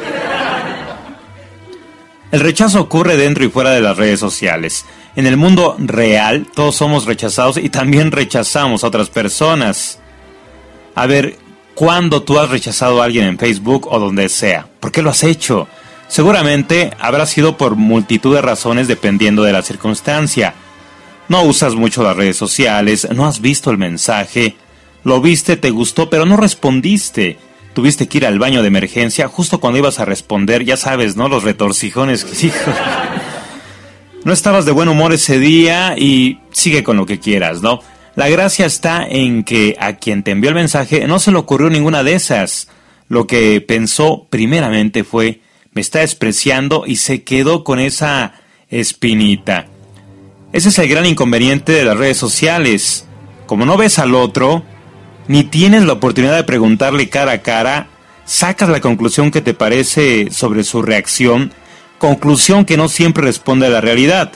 El 2.33 2.41
rechazo 2.41 2.81
ocurre 2.81 3.19
dentro 3.19 3.45
y 3.45 3.51
fuera 3.51 3.71
de 3.73 3.83
las 3.83 3.99
redes 3.99 4.19
sociales. 4.19 4.87
En 5.17 5.27
el 5.27 5.37
mundo 5.37 5.77
real 5.79 6.47
todos 6.55 6.75
somos 6.75 7.05
rechazados 7.05 7.59
y 7.59 7.69
también 7.69 8.11
rechazamos 8.11 8.83
a 8.83 8.87
otras 8.87 9.11
personas. 9.11 9.99
A 10.95 11.07
ver, 11.07 11.37
¿cuándo 11.75 12.23
tú 12.23 12.39
has 12.39 12.49
rechazado 12.49 13.03
a 13.03 13.05
alguien 13.05 13.27
en 13.27 13.39
Facebook 13.39 13.87
o 13.91 13.99
donde 13.99 14.31
sea? 14.31 14.67
¿Por 14.81 14.91
qué 14.91 15.03
lo 15.03 15.11
has 15.11 15.23
hecho? 15.25 15.69
Seguramente 16.09 16.91
habrá 16.99 17.27
sido 17.27 17.59
por 17.59 17.77
multitud 17.77 18.35
de 18.35 18.41
razones 18.41 18.89
dependiendo 18.89 19.43
de 19.43 19.53
la 19.53 19.61
circunstancia. 19.61 20.55
No 21.29 21.43
usas 21.43 21.75
mucho 21.75 22.03
las 22.03 22.17
redes 22.17 22.39
sociales, 22.39 23.07
no 23.15 23.27
has 23.27 23.43
visto 23.43 23.71
el 23.71 23.77
mensaje, 23.77 24.57
lo 25.05 25.21
viste, 25.21 25.59
te 25.59 25.69
gustó, 25.69 26.09
pero 26.09 26.25
no 26.25 26.39
respondiste. 26.39 27.39
Tuviste 27.75 28.07
que 28.07 28.19
ir 28.19 28.27
al 28.27 28.39
baño 28.39 28.63
de 28.63 28.69
emergencia 28.69 29.29
justo 29.29 29.61
cuando 29.61 29.79
ibas 29.79 29.99
a 29.99 30.05
responder, 30.05 30.65
ya 30.65 30.77
sabes, 30.77 31.17
¿no? 31.17 31.29
Los 31.29 31.43
retorcijones 31.43 32.25
que 32.27 32.53
No 34.25 34.33
estabas 34.33 34.67
de 34.67 34.73
buen 34.73 34.89
humor 34.89 35.13
ese 35.13 35.39
día 35.39 35.97
y 35.97 36.39
sigue 36.53 36.83
con 36.83 36.97
lo 36.97 37.07
que 37.07 37.19
quieras, 37.19 37.63
¿no? 37.63 37.81
La 38.15 38.29
gracia 38.29 38.67
está 38.67 39.07
en 39.09 39.43
que 39.43 39.77
a 39.81 39.95
quien 39.95 40.23
te 40.23 40.33
envió 40.33 40.51
el 40.51 40.55
mensaje 40.55 41.07
no 41.07 41.19
se 41.19 41.33
le 41.33 41.39
ocurrió 41.39 41.71
ninguna 41.71 42.03
de 42.03 42.13
esas. 42.15 42.69
Lo 43.09 43.27
que 43.27 43.61
pensó 43.63 44.27
primeramente 44.29 45.03
fue, 45.03 45.41
me 45.73 45.81
está 45.81 46.01
despreciando 46.01 46.85
y 46.87 46.97
se 46.97 47.23
quedó 47.23 47.65
con 47.65 47.81
esa 47.81 48.35
espinita. 48.69 49.67
Ese 50.53 50.69
es 50.69 50.79
el 50.79 50.89
gran 50.89 51.07
inconveniente 51.07 51.73
de 51.73 51.85
las 51.85 51.97
redes 51.97 52.19
sociales. 52.19 53.07
Como 53.47 53.65
no 53.65 53.79
ves 53.79 53.99
al 53.99 54.15
otro, 54.15 54.63
ni 55.29 55.45
tienes 55.45 55.85
la 55.85 55.95
oportunidad 55.95 56.37
de 56.37 56.45
preguntarle 56.45 57.09
cara 57.09 57.33
a 57.33 57.43
cara, 57.43 57.87
sacas 58.25 58.69
la 58.69 58.81
conclusión 58.81 59.31
que 59.31 59.41
te 59.41 59.55
parece 59.55 60.31
sobre 60.31 60.65
su 60.65 60.83
reacción, 60.83 61.53
conclusión 61.99 62.65
que 62.65 62.77
no 62.77 62.89
siempre 62.89 63.25
responde 63.25 63.67
a 63.67 63.71
la 63.71 63.81
realidad. 63.81 64.33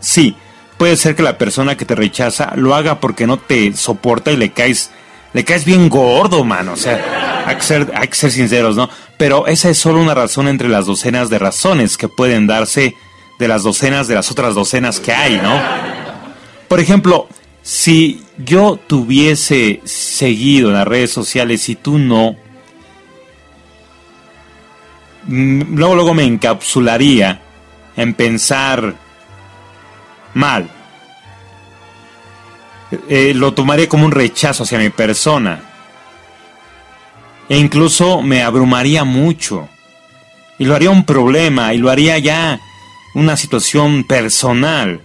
Sí, 0.00 0.36
puede 0.76 0.96
ser 0.96 1.14
que 1.14 1.22
la 1.22 1.38
persona 1.38 1.76
que 1.76 1.84
te 1.84 1.94
rechaza 1.94 2.52
lo 2.56 2.74
haga 2.74 3.00
porque 3.00 3.26
no 3.26 3.38
te 3.38 3.72
soporta 3.74 4.32
y 4.32 4.36
le 4.36 4.52
caes, 4.52 4.90
le 5.32 5.44
caes 5.44 5.64
bien 5.64 5.88
gordo, 5.88 6.44
mano. 6.44 6.72
O 6.72 6.76
sea, 6.76 7.44
hay 7.46 7.56
que 7.56 7.62
ser, 7.62 7.92
hay 7.94 8.08
que 8.08 8.16
ser 8.16 8.30
sinceros, 8.32 8.76
¿no? 8.76 8.90
Pero 9.16 9.46
esa 9.46 9.70
es 9.70 9.78
solo 9.78 10.00
una 10.00 10.14
razón 10.14 10.48
entre 10.48 10.68
las 10.68 10.86
docenas 10.86 11.30
de 11.30 11.38
razones 11.38 11.96
que 11.96 12.08
pueden 12.08 12.46
darse 12.46 12.96
de 13.38 13.48
las 13.48 13.62
docenas 13.62 14.08
de 14.08 14.14
las 14.14 14.30
otras 14.30 14.54
docenas 14.54 15.00
que 15.00 15.12
hay, 15.12 15.36
¿no? 15.36 15.60
Por 16.68 16.80
ejemplo, 16.80 17.28
si 17.62 18.23
yo 18.38 18.78
tuviese 18.86 19.80
seguido 19.84 20.68
en 20.68 20.74
las 20.74 20.88
redes 20.88 21.12
sociales 21.12 21.68
y 21.68 21.76
tú 21.76 21.98
no, 21.98 22.36
mm, 25.24 25.74
luego, 25.74 25.94
luego 25.94 26.14
me 26.14 26.24
encapsularía 26.24 27.40
en 27.96 28.14
pensar 28.14 28.94
mal. 30.34 30.68
Eh, 33.08 33.32
lo 33.34 33.54
tomaría 33.54 33.88
como 33.88 34.04
un 34.04 34.12
rechazo 34.12 34.64
hacia 34.64 34.78
mi 34.78 34.90
persona. 34.90 35.60
E 37.48 37.58
incluso 37.58 38.22
me 38.22 38.42
abrumaría 38.42 39.04
mucho. 39.04 39.68
Y 40.58 40.64
lo 40.64 40.74
haría 40.74 40.90
un 40.90 41.04
problema, 41.04 41.74
y 41.74 41.78
lo 41.78 41.90
haría 41.90 42.18
ya 42.18 42.60
una 43.14 43.36
situación 43.36 44.04
personal. 44.04 45.00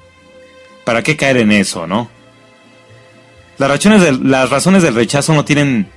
¿Para 0.84 1.04
qué 1.04 1.18
caer 1.18 1.38
en 1.38 1.52
eso, 1.52 1.88
no? 1.88 2.10
Las 3.60 4.50
razones, 4.50 4.84
del 4.84 4.96
rechazo 4.96 5.34
no 5.34 5.44
tienen 5.44 5.88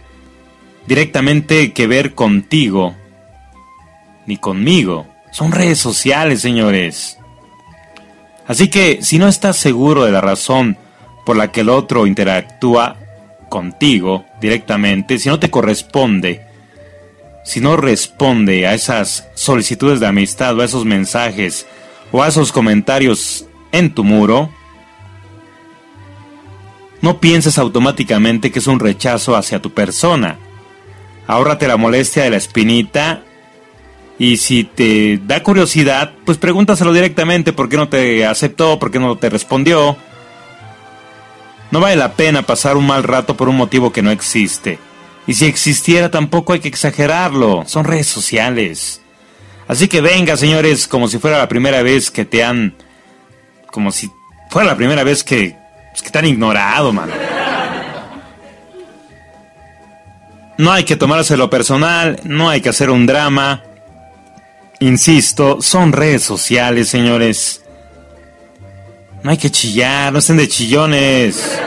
directamente 0.88 1.72
que 1.72 1.86
ver 1.86 2.12
contigo, 2.12 2.96
ni 4.26 4.36
conmigo. 4.36 5.06
Son 5.30 5.52
redes 5.52 5.78
sociales, 5.78 6.40
señores. 6.40 7.18
Así 8.48 8.68
que 8.68 8.98
si 9.02 9.16
no 9.18 9.28
estás 9.28 9.58
seguro 9.58 10.04
de 10.04 10.10
la 10.10 10.20
razón 10.20 10.76
por 11.24 11.36
la 11.36 11.52
que 11.52 11.60
el 11.60 11.68
otro 11.68 12.08
interactúa 12.08 12.96
contigo 13.48 14.24
directamente, 14.40 15.20
si 15.20 15.28
no 15.28 15.38
te 15.38 15.48
corresponde, 15.48 16.44
si 17.44 17.60
no 17.60 17.76
responde 17.76 18.66
a 18.66 18.74
esas 18.74 19.28
solicitudes 19.34 20.00
de 20.00 20.08
amistad 20.08 20.58
o 20.58 20.62
a 20.62 20.64
esos 20.64 20.84
mensajes 20.84 21.64
o 22.10 22.24
a 22.24 22.28
esos 22.28 22.50
comentarios 22.50 23.46
en 23.70 23.94
tu 23.94 24.02
muro, 24.02 24.50
no 27.02 27.18
pienses 27.18 27.58
automáticamente 27.58 28.50
que 28.50 28.60
es 28.60 28.66
un 28.66 28.80
rechazo 28.80 29.36
hacia 29.36 29.60
tu 29.60 29.72
persona. 29.72 30.38
Ahórrate 31.26 31.68
la 31.68 31.76
molestia 31.76 32.22
de 32.22 32.30
la 32.30 32.36
espinita 32.36 33.22
y 34.18 34.36
si 34.36 34.64
te 34.64 35.18
da 35.18 35.42
curiosidad, 35.42 36.12
pues 36.24 36.38
pregúntaselo 36.38 36.92
directamente 36.92 37.52
por 37.52 37.68
qué 37.68 37.76
no 37.76 37.88
te 37.88 38.24
aceptó, 38.24 38.78
por 38.78 38.90
qué 38.90 39.00
no 39.00 39.16
te 39.16 39.28
respondió. 39.28 39.96
No 41.72 41.80
vale 41.80 41.96
la 41.96 42.12
pena 42.12 42.42
pasar 42.42 42.76
un 42.76 42.86
mal 42.86 43.02
rato 43.02 43.36
por 43.36 43.48
un 43.48 43.56
motivo 43.56 43.92
que 43.92 44.02
no 44.02 44.12
existe. 44.12 44.78
Y 45.26 45.34
si 45.34 45.46
existiera 45.46 46.10
tampoco 46.10 46.52
hay 46.52 46.60
que 46.60 46.68
exagerarlo, 46.68 47.64
son 47.66 47.84
redes 47.84 48.06
sociales. 48.06 49.00
Así 49.66 49.88
que 49.88 50.00
venga, 50.00 50.36
señores, 50.36 50.86
como 50.86 51.08
si 51.08 51.18
fuera 51.18 51.38
la 51.38 51.48
primera 51.48 51.82
vez 51.82 52.10
que 52.10 52.24
te 52.24 52.44
han... 52.44 52.74
como 53.72 53.90
si 53.90 54.10
fuera 54.50 54.68
la 54.68 54.76
primera 54.76 55.02
vez 55.02 55.24
que 55.24 55.61
es 55.94 56.02
que 56.02 56.10
tan 56.10 56.26
ignorado, 56.26 56.92
mano. 56.92 57.12
No 60.58 60.70
hay 60.70 60.84
que 60.84 60.96
tomárselo 60.96 61.50
personal, 61.50 62.20
no 62.24 62.48
hay 62.48 62.60
que 62.60 62.68
hacer 62.68 62.90
un 62.90 63.06
drama. 63.06 63.62
Insisto, 64.80 65.60
son 65.60 65.92
redes 65.92 66.22
sociales, 66.22 66.88
señores. 66.88 67.64
No 69.22 69.30
hay 69.30 69.38
que 69.38 69.50
chillar, 69.50 70.12
no 70.12 70.18
estén 70.18 70.36
de 70.36 70.48
chillones. 70.48 71.60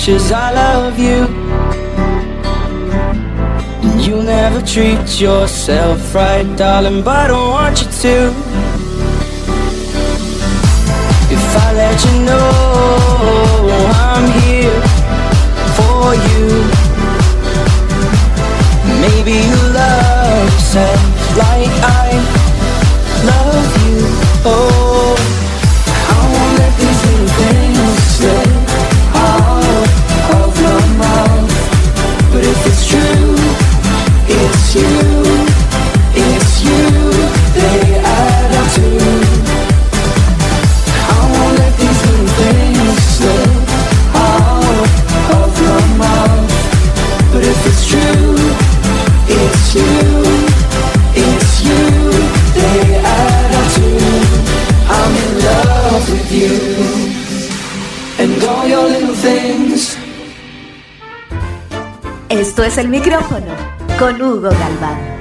Much 0.00 0.08
as 0.08 0.32
I 0.32 0.52
love 0.52 0.98
you. 0.98 1.26
And 3.82 4.06
you'll 4.06 4.22
never 4.22 4.62
treat 4.62 5.20
yourself 5.20 6.14
right, 6.14 6.46
darling, 6.56 7.02
but 7.02 7.16
I 7.16 7.26
don't 7.28 7.50
want 7.50 7.80
you 7.82 7.88
to. 8.04 8.14
If 11.36 11.56
I 11.56 11.72
let 11.82 12.04
you 12.06 12.14
know 12.28 12.50
I'm 14.08 14.26
here 14.40 14.80
for 15.76 16.14
you, 16.28 16.46
maybe 19.04 19.34
you 19.48 19.60
love 19.80 20.52
yourself 20.52 21.02
like 21.36 21.74
I 21.82 22.08
love 23.30 23.70
you. 23.84 23.98
Oh, 24.46 24.89
Esto 62.60 62.72
es 62.72 62.76
el 62.76 62.90
micrófono 62.90 63.54
con 63.98 64.20
Hugo 64.20 64.50
Galván. 64.50 65.19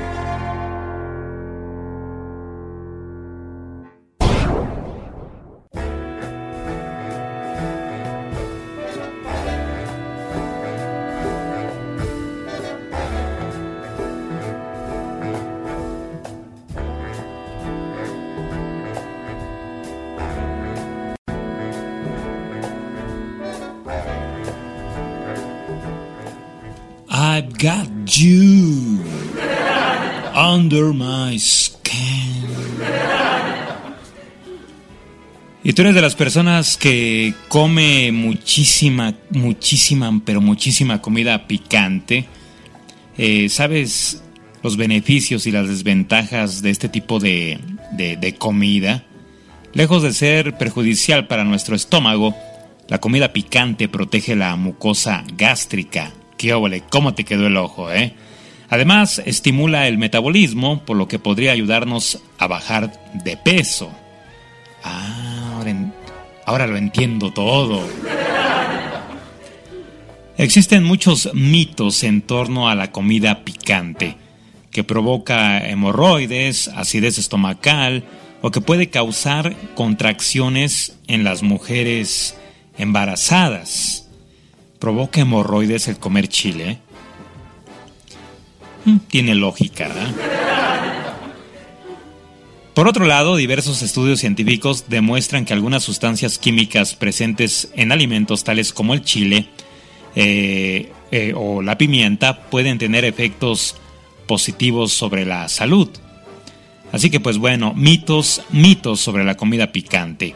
You 28.18 29.00
under 30.36 30.94
my 30.94 31.38
skin. 31.40 32.46
¿Y 35.64 35.74
tú 35.74 35.82
eres 35.82 35.94
de 35.94 36.02
las 36.02 36.16
personas 36.16 36.78
que 36.78 37.34
come 37.50 38.12
muchísima, 38.14 39.14
muchísima, 39.30 40.22
pero 40.24 40.40
muchísima 40.42 41.02
comida 41.02 41.48
picante? 41.48 42.26
Eh, 43.18 43.50
¿Sabes 43.50 44.24
los 44.64 44.78
beneficios 44.78 45.46
y 45.48 45.52
las 45.52 45.68
desventajas 45.68 46.62
de 46.62 46.70
este 46.70 46.88
tipo 46.88 47.20
de, 47.20 47.60
de- 47.92 48.16
de 48.16 48.36
comida? 48.36 49.04
Lejos 49.74 50.02
de 50.02 50.14
ser 50.14 50.58
perjudicial 50.58 51.28
para 51.28 51.44
nuestro 51.44 51.76
estómago, 51.76 52.34
la 52.88 53.00
comida 53.00 53.34
picante 53.34 53.90
protege 53.90 54.36
la 54.38 54.56
mucosa 54.56 55.24
gástrica. 55.38 56.14
¡Qué 56.40 56.54
óvole! 56.54 56.84
¿Cómo 56.90 57.14
te 57.14 57.26
quedó 57.26 57.48
el 57.48 57.58
ojo, 57.58 57.92
eh? 57.92 58.14
Además, 58.70 59.22
estimula 59.26 59.90
el 59.90 59.98
metabolismo, 59.98 60.86
por 60.86 60.96
lo 60.96 61.06
que 61.06 61.20
podría 61.20 61.52
ayudarnos 61.52 62.22
a 62.38 62.48
bajar 62.48 62.94
de 63.14 63.36
peso. 63.36 63.92
Ah, 64.82 65.56
ahora, 65.58 65.76
ahora 66.46 66.66
lo 66.68 66.78
entiendo 66.78 67.34
todo. 67.34 67.86
Existen 70.38 70.86
muchos 70.86 71.30
mitos 71.34 72.06
en 72.06 72.22
torno 72.22 72.70
a 72.70 72.76
la 72.76 72.94
comida 72.94 73.44
picante, 73.44 74.16
que 74.72 74.86
provoca 74.86 75.68
hemorroides, 75.70 76.70
acidez 76.70 77.18
estomacal 77.18 78.06
o 78.42 78.50
que 78.50 78.62
puede 78.62 78.90
causar 78.90 79.58
contracciones 79.76 80.98
en 81.08 81.26
las 81.26 81.44
mujeres 81.44 82.38
embarazadas. 82.78 84.09
¿Provoca 84.80 85.22
hemorroides 85.22 85.88
el 85.90 85.98
comer 85.98 86.28
chile? 86.30 86.80
Mm, 88.86 88.98
Tiene 89.10 89.36
lógica. 89.36 89.90
Por 92.74 92.88
otro 92.88 93.06
lado, 93.06 93.36
diversos 93.36 93.82
estudios 93.82 94.22
científicos 94.22 94.86
demuestran 94.88 95.44
que 95.44 95.52
algunas 95.52 95.84
sustancias 95.84 96.38
químicas 96.38 96.96
presentes 96.96 97.72
en 97.76 97.92
alimentos 97.92 98.46
tales 98.46 98.72
como 98.72 98.94
el 98.94 99.04
chile 99.04 99.50
eh, 100.16 100.94
eh, 101.12 101.34
o 101.36 101.62
la 101.62 101.78
pimienta 101.78 102.44
pueden 102.44 102.78
tener 102.78 103.04
efectos 103.04 103.76
positivos 104.28 104.94
sobre 104.94 105.26
la 105.26 105.50
salud. 105.50 105.90
Así 106.94 107.10
que 107.10 107.20
pues 107.20 107.38
bueno, 107.38 107.74
mitos, 107.74 108.44
mitos 108.50 109.02
sobre 109.02 109.26
la 109.26 109.36
comida 109.36 109.74
picante. 109.74 110.36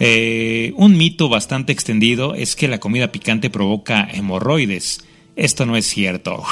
Eh, 0.00 0.72
un 0.76 0.96
mito 0.96 1.28
bastante 1.28 1.72
extendido 1.72 2.34
es 2.34 2.56
que 2.56 2.68
la 2.68 2.80
comida 2.80 3.12
picante 3.12 3.50
provoca 3.50 4.08
hemorroides. 4.12 5.04
Esto 5.36 5.66
no 5.66 5.76
es 5.76 5.86
cierto. 5.86 6.42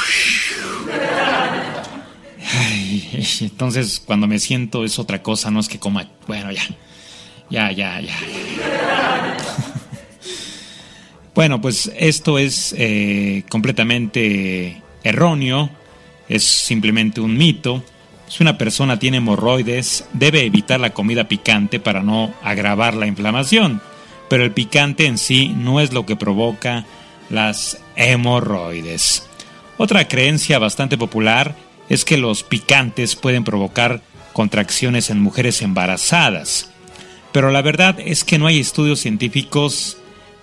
Entonces 3.41 4.03
cuando 4.05 4.27
me 4.27 4.39
siento 4.39 4.85
es 4.85 4.99
otra 4.99 5.23
cosa, 5.23 5.51
no 5.51 5.61
es 5.61 5.69
que 5.69 5.79
coma. 5.79 6.09
Bueno, 6.27 6.51
ya. 6.53 6.63
Ya, 7.51 7.73
ya, 7.73 8.01
ya. 8.01 8.17
Bueno, 11.35 11.61
pues 11.61 11.91
esto 11.97 12.39
es 12.39 12.75
eh, 12.77 13.45
completamente 13.49 14.83
erróneo, 15.05 15.71
es 16.29 16.43
simplemente 16.43 17.21
un 17.21 17.37
mito. 17.37 17.85
Si 18.31 18.45
una 18.45 18.57
persona 18.57 18.97
tiene 19.01 19.17
hemorroides, 19.17 20.05
debe 20.13 20.45
evitar 20.45 20.79
la 20.79 20.95
comida 20.95 21.25
picante 21.25 21.81
para 21.81 22.05
no 22.05 22.33
agravar 22.45 22.95
la 22.95 23.09
inflamación, 23.09 23.83
pero 24.29 24.45
el 24.45 24.53
picante 24.53 25.07
en 25.07 25.19
sí 25.19 25.49
no 25.49 25.81
es 25.81 25.93
lo 25.93 26.07
que 26.07 26.15
provoca 26.15 26.87
las 27.29 27.79
hemorroides. 27.97 29.29
Otra 29.79 30.07
creencia 30.07 30.61
bastante 30.61 30.97
popular 30.97 31.57
es 31.89 32.05
que 32.05 32.19
los 32.19 32.45
picantes 32.45 33.17
pueden 33.17 33.43
provocar 33.43 34.01
contracciones 34.33 35.11
en 35.11 35.21
mujeres 35.21 35.61
embarazadas. 35.61 36.71
Pero 37.33 37.51
la 37.51 37.63
verdad 37.63 37.97
es 37.99 38.23
que 38.23 38.39
no 38.39 38.47
hay 38.47 38.61
estudios 38.61 39.01
científicos 39.01 39.99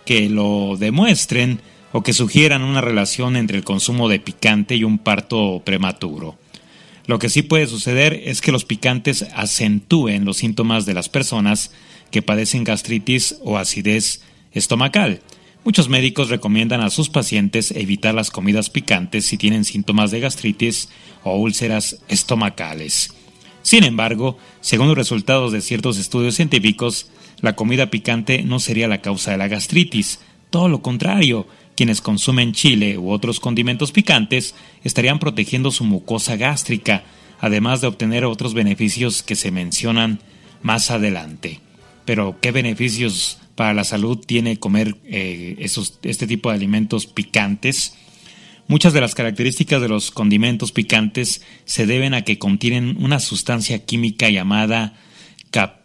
que 0.05 0.27
lo 0.27 0.75
demuestren 0.77 1.61
o 1.93 2.03
que 2.03 2.11
sugieran 2.11 2.63
una 2.63 2.81
relación 2.81 3.37
entre 3.37 3.57
el 3.57 3.63
consumo 3.63 4.09
de 4.09 4.19
picante 4.19 4.75
y 4.75 4.83
un 4.83 4.97
parto 4.97 5.61
prematuro. 5.63 6.37
Lo 7.07 7.19
que 7.19 7.29
sí 7.29 7.41
puede 7.41 7.67
suceder 7.67 8.21
es 8.25 8.41
que 8.41 8.51
los 8.51 8.65
picantes 8.65 9.25
acentúen 9.33 10.25
los 10.25 10.37
síntomas 10.37 10.85
de 10.85 10.93
las 10.93 11.07
personas 11.07 11.71
que 12.11 12.21
padecen 12.21 12.65
gastritis 12.65 13.37
o 13.43 13.57
acidez 13.57 14.21
estomacal. 14.51 15.21
Muchos 15.63 15.87
médicos 15.87 16.29
recomiendan 16.29 16.81
a 16.81 16.89
sus 16.89 17.09
pacientes 17.09 17.71
evitar 17.71 18.13
las 18.13 18.29
comidas 18.29 18.69
picantes 18.69 19.25
si 19.25 19.37
tienen 19.37 19.63
síntomas 19.63 20.11
de 20.11 20.19
gastritis 20.19 20.89
o 21.23 21.37
úlceras 21.37 21.99
estomacales. 22.09 23.13
Sin 23.61 23.85
embargo, 23.85 24.37
según 24.59 24.87
los 24.87 24.97
resultados 24.97 25.51
de 25.53 25.61
ciertos 25.61 25.97
estudios 25.97 26.35
científicos, 26.35 27.09
la 27.39 27.55
comida 27.55 27.89
picante 27.89 28.43
no 28.43 28.59
sería 28.59 28.87
la 28.87 29.01
causa 29.01 29.31
de 29.31 29.37
la 29.37 29.47
gastritis, 29.47 30.19
todo 30.49 30.69
lo 30.69 30.81
contrario, 30.81 31.47
quienes 31.77 32.01
consumen 32.01 32.53
chile 32.53 32.97
u 32.97 33.11
otros 33.11 33.39
condimentos 33.39 33.91
picantes 33.91 34.55
estarían 34.83 35.19
protegiendo 35.19 35.71
su 35.71 35.85
mucosa 35.85 36.35
gástrica, 36.35 37.03
además 37.39 37.79
de 37.79 37.87
obtener 37.87 38.25
otros 38.25 38.55
beneficios 38.55 39.21
que 39.21 39.35
se 39.35 39.51
mencionan 39.51 40.19
más 40.63 40.89
adelante. 40.89 41.61
Pero, 42.03 42.37
¿qué 42.41 42.51
beneficios 42.51 43.37
para 43.55 43.75
la 43.75 43.83
salud 43.83 44.17
tiene 44.17 44.57
comer 44.57 44.95
eh, 45.05 45.55
este 46.01 46.25
tipo 46.25 46.49
de 46.49 46.55
alimentos 46.55 47.05
picantes? 47.05 47.93
Muchas 48.67 48.91
de 48.91 49.01
las 49.01 49.13
características 49.13 49.79
de 49.79 49.87
los 49.87 50.09
condimentos 50.09 50.71
picantes 50.71 51.43
se 51.65 51.85
deben 51.85 52.15
a 52.15 52.23
que 52.23 52.39
contienen 52.39 52.97
una 52.99 53.19
sustancia 53.19 53.85
química 53.85 54.29
llamada 54.29 54.95
cap, 55.51 55.81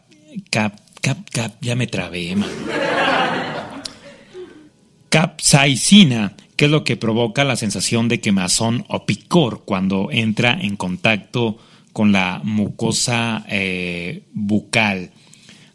cap, 0.51 0.81
cap, 1.03 1.19
cap 1.31 1.53
ya 1.61 1.77
me 1.77 1.87
trabé, 1.87 2.35
capsaicina, 5.13 6.33
que 6.57 6.65
es 6.65 6.71
lo 6.71 6.85
que 6.85 6.97
provoca 6.97 7.45
la 7.45 7.57
sensación 7.57 8.09
de 8.09 8.21
quemazón 8.21 8.87
o 8.89 9.05
picor 9.05 9.63
cuando 9.67 10.09
entra 10.11 10.57
en 10.59 10.75
contacto 10.77 11.59
con 11.93 12.13
la 12.13 12.41
mucosa 12.43 13.45
eh, 13.51 14.23
bucal. 14.33 15.11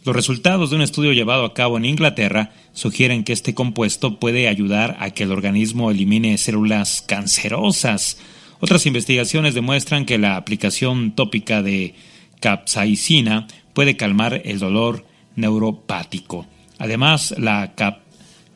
Los 0.04 0.16
resultados 0.16 0.72
de 0.72 0.78
un 0.78 0.82
estudio 0.82 1.14
llevado 1.14 1.46
a 1.46 1.54
cabo 1.54 1.78
en 1.78 1.86
Inglaterra 1.86 2.52
sugieren 2.74 3.24
que 3.24 3.34
este 3.34 3.54
compuesto 3.54 4.20
puede 4.20 4.48
ayudar 4.48 4.98
a 5.00 5.12
que 5.12 5.22
el 5.22 5.32
organismo 5.32 5.92
elimine 5.92 6.40
células 6.40 7.04
cancerosas. 7.04 8.18
Otras 8.60 8.88
investigaciones 8.88 9.54
demuestran 9.54 10.06
que 10.06 10.18
la 10.18 10.36
aplicación 10.36 11.12
tópica 11.12 11.62
de 11.62 11.94
capsaicina 12.40 13.46
puede 13.74 13.98
calmar 13.98 14.42
el 14.46 14.58
dolor 14.58 15.06
neuropático. 15.36 16.48
Además, 16.80 17.36
la 17.38 17.76
cap 17.76 18.07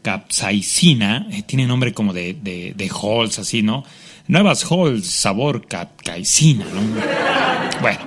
capsaicina, 0.01 1.27
eh, 1.31 1.43
tiene 1.43 1.67
nombre 1.67 1.93
como 1.93 2.13
de, 2.13 2.33
de, 2.33 2.73
de 2.75 2.89
Halls, 2.89 3.39
así, 3.39 3.61
¿no? 3.61 3.83
Nuevas 4.27 4.65
Halls, 4.69 5.07
sabor 5.07 5.67
capsaicina, 5.67 6.65
¿no? 6.65 7.81
Bueno, 7.81 7.99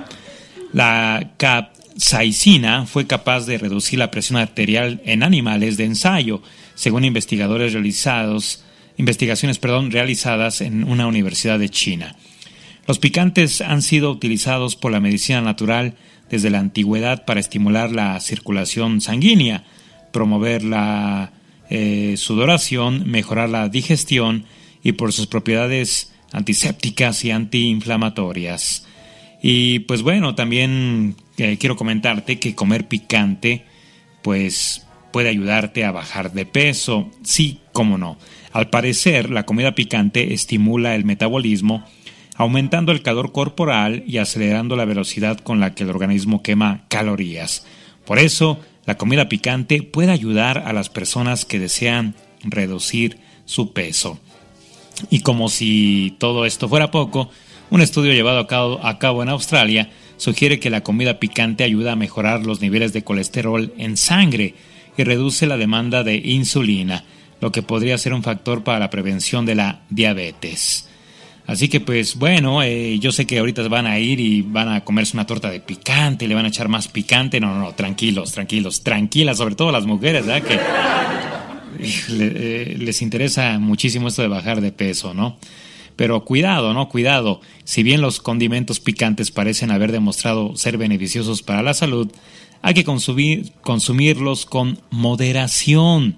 la 0.73 1.31
capsaicina 1.37 2.85
fue 2.85 3.07
capaz 3.07 3.45
de 3.45 3.57
reducir 3.57 3.99
la 3.99 4.11
presión 4.11 4.39
arterial 4.39 5.01
en 5.05 5.23
animales 5.23 5.77
de 5.77 5.85
ensayo, 5.85 6.41
según 6.75 7.05
investigadores 7.05 7.73
realizados, 7.73 8.63
investigaciones, 8.97 9.59
perdón, 9.59 9.91
realizadas 9.91 10.61
en 10.61 10.83
una 10.83 11.07
universidad 11.07 11.59
de 11.59 11.69
China. 11.69 12.15
Los 12.87 12.99
picantes 12.99 13.61
han 13.61 13.81
sido 13.81 14.11
utilizados 14.11 14.75
por 14.75 14.91
la 14.91 14.99
medicina 14.99 15.41
natural 15.41 15.95
desde 16.29 16.49
la 16.49 16.59
antigüedad 16.59 17.25
para 17.25 17.39
estimular 17.39 17.91
la 17.91 18.19
circulación 18.19 19.01
sanguínea, 19.01 19.63
promover 20.11 20.63
la 20.63 21.31
eh, 21.69 22.15
sudoración, 22.17 23.09
mejorar 23.09 23.49
la 23.49 23.69
digestión 23.69 24.45
y 24.83 24.93
por 24.93 25.13
sus 25.13 25.27
propiedades 25.27 26.13
antisépticas 26.31 27.23
y 27.25 27.31
antiinflamatorias. 27.31 28.85
Y 29.41 29.79
pues 29.79 30.01
bueno, 30.01 30.35
también 30.35 31.15
eh, 31.37 31.57
quiero 31.59 31.75
comentarte 31.75 32.39
que 32.39 32.55
comer 32.55 32.87
picante 32.87 33.65
pues 34.21 34.85
puede 35.11 35.29
ayudarte 35.29 35.85
a 35.85 35.91
bajar 35.91 36.33
de 36.33 36.45
peso. 36.45 37.09
Sí, 37.23 37.59
cómo 37.71 37.97
no. 37.97 38.17
Al 38.51 38.69
parecer, 38.69 39.29
la 39.29 39.45
comida 39.45 39.75
picante 39.75 40.33
estimula 40.33 40.95
el 40.95 41.05
metabolismo, 41.05 41.85
aumentando 42.35 42.91
el 42.91 43.01
calor 43.01 43.31
corporal 43.31 44.03
y 44.07 44.17
acelerando 44.17 44.75
la 44.75 44.85
velocidad 44.85 45.37
con 45.39 45.59
la 45.59 45.75
que 45.75 45.83
el 45.83 45.89
organismo 45.89 46.41
quema 46.41 46.85
calorías. 46.89 47.65
Por 48.05 48.19
eso, 48.19 48.59
la 48.85 48.97
comida 48.97 49.29
picante 49.29 49.81
puede 49.81 50.11
ayudar 50.11 50.59
a 50.59 50.73
las 50.73 50.89
personas 50.89 51.45
que 51.45 51.59
desean 51.59 52.15
reducir 52.43 53.17
su 53.45 53.73
peso. 53.73 54.19
Y 55.09 55.21
como 55.21 55.49
si 55.49 56.15
todo 56.19 56.45
esto 56.45 56.69
fuera 56.69 56.91
poco, 56.91 57.29
un 57.69 57.81
estudio 57.81 58.13
llevado 58.13 58.39
a 58.83 58.99
cabo, 58.99 59.23
en 59.23 59.29
Australia 59.29 59.89
sugiere 60.17 60.59
que 60.59 60.69
la 60.69 60.83
comida 60.83 61.19
picante 61.19 61.63
ayuda 61.63 61.93
a 61.93 61.97
mejorar 61.97 62.45
los 62.45 62.61
niveles 62.61 62.93
de 62.93 63.03
colesterol 63.03 63.73
en 63.77 63.97
sangre 63.97 64.53
y 64.97 65.03
reduce 65.03 65.47
la 65.47 65.57
demanda 65.57 66.03
de 66.03 66.15
insulina, 66.15 67.03
lo 67.41 67.51
que 67.51 67.63
podría 67.63 67.97
ser 67.97 68.13
un 68.13 68.23
factor 68.23 68.63
para 68.63 68.79
la 68.79 68.89
prevención 68.89 69.45
de 69.45 69.55
la 69.55 69.81
diabetes. 69.89 70.87
Así 71.47 71.69
que 71.69 71.79
pues 71.79 72.15
bueno, 72.15 72.63
eh, 72.63 72.97
yo 72.99 73.11
sé 73.11 73.27
que 73.27 73.37
ahorita 73.37 73.67
van 73.67 73.85
a 73.85 73.99
ir 73.99 74.19
y 74.19 74.41
van 74.41 74.69
a 74.69 74.83
comerse 74.83 75.15
una 75.15 75.27
torta 75.27 75.51
de 75.51 75.59
picante, 75.59 76.27
le 76.27 76.33
van 76.33 76.45
a 76.45 76.47
echar 76.47 76.69
más 76.69 76.87
picante. 76.87 77.39
No, 77.39 77.53
no, 77.53 77.59
no, 77.59 77.73
tranquilos, 77.73 78.31
tranquilos, 78.31 78.81
tranquilas, 78.81 79.37
sobre 79.37 79.55
todo 79.55 79.71
las 79.71 79.85
mujeres, 79.85 80.25
¿verdad? 80.25 80.47
Que 80.47 80.59
eh, 82.09 82.75
les 82.79 83.01
interesa 83.01 83.59
muchísimo 83.59 84.07
esto 84.07 84.21
de 84.21 84.27
bajar 84.27 84.61
de 84.61 84.71
peso, 84.71 85.13
¿no? 85.13 85.37
Pero 85.95 86.25
cuidado, 86.25 86.73
¿no? 86.73 86.89
Cuidado. 86.89 87.41
Si 87.63 87.83
bien 87.83 88.01
los 88.01 88.19
condimentos 88.19 88.79
picantes 88.79 89.31
parecen 89.31 89.71
haber 89.71 89.91
demostrado 89.91 90.55
ser 90.55 90.77
beneficiosos 90.77 91.41
para 91.41 91.61
la 91.61 91.73
salud, 91.73 92.11
hay 92.61 92.73
que 92.73 92.83
consumir, 92.83 93.51
consumirlos 93.61 94.45
con 94.45 94.79
moderación. 94.89 96.17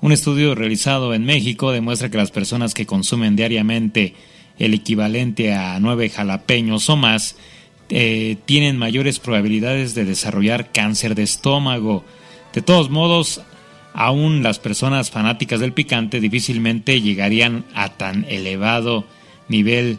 Un 0.00 0.12
estudio 0.12 0.54
realizado 0.54 1.14
en 1.14 1.24
México 1.24 1.72
demuestra 1.72 2.10
que 2.10 2.18
las 2.18 2.30
personas 2.30 2.74
que 2.74 2.84
consumen 2.86 3.36
diariamente 3.36 4.14
el 4.58 4.74
equivalente 4.74 5.54
a 5.54 5.78
nueve 5.80 6.08
jalapeños 6.08 6.88
o 6.88 6.96
más, 6.96 7.36
eh, 7.88 8.36
tienen 8.46 8.78
mayores 8.78 9.18
probabilidades 9.18 9.94
de 9.94 10.04
desarrollar 10.04 10.72
cáncer 10.72 11.14
de 11.14 11.22
estómago. 11.22 12.04
De 12.52 12.62
todos 12.62 12.90
modos, 12.90 13.42
aún 13.92 14.42
las 14.42 14.58
personas 14.58 15.10
fanáticas 15.10 15.60
del 15.60 15.72
picante 15.72 16.20
difícilmente 16.20 17.00
llegarían 17.00 17.64
a 17.74 17.90
tan 17.90 18.24
elevado 18.28 19.04
nivel 19.48 19.98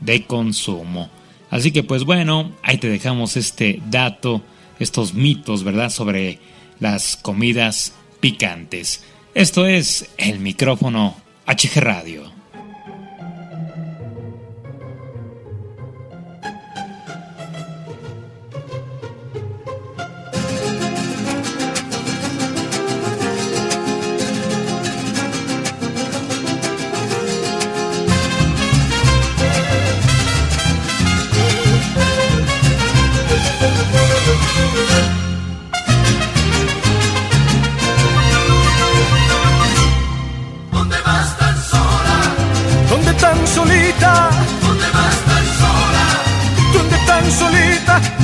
de 0.00 0.24
consumo. 0.24 1.10
Así 1.50 1.70
que 1.70 1.82
pues 1.82 2.04
bueno, 2.04 2.52
ahí 2.62 2.78
te 2.78 2.88
dejamos 2.88 3.36
este 3.36 3.80
dato, 3.88 4.42
estos 4.78 5.14
mitos, 5.14 5.64
¿verdad?, 5.64 5.90
sobre 5.90 6.38
las 6.80 7.16
comidas 7.16 7.94
picantes. 8.20 9.04
Esto 9.34 9.66
es 9.66 10.10
el 10.18 10.40
micrófono 10.40 11.16
HG 11.46 11.80
Radio. 11.80 12.37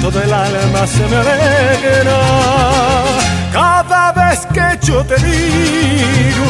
Todo 0.05 0.23
el 0.23 0.33
alma 0.35 0.87
se 0.87 1.07
me 1.09 1.17
alegra 1.17 2.21
cada 3.55 4.13
vez 4.13 4.41
que 4.53 4.87
yo 4.87 5.03
te 5.05 5.17
digo 5.17 6.47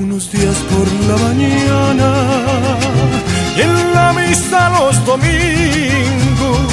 unos 0.00 0.32
días 0.32 0.56
por 0.72 0.86
la 1.08 1.16
mañana 1.26 2.10
y 3.56 3.60
en 3.60 3.94
la 3.94 4.12
misa 4.14 4.68
los 4.76 4.96
domingos 5.06 6.66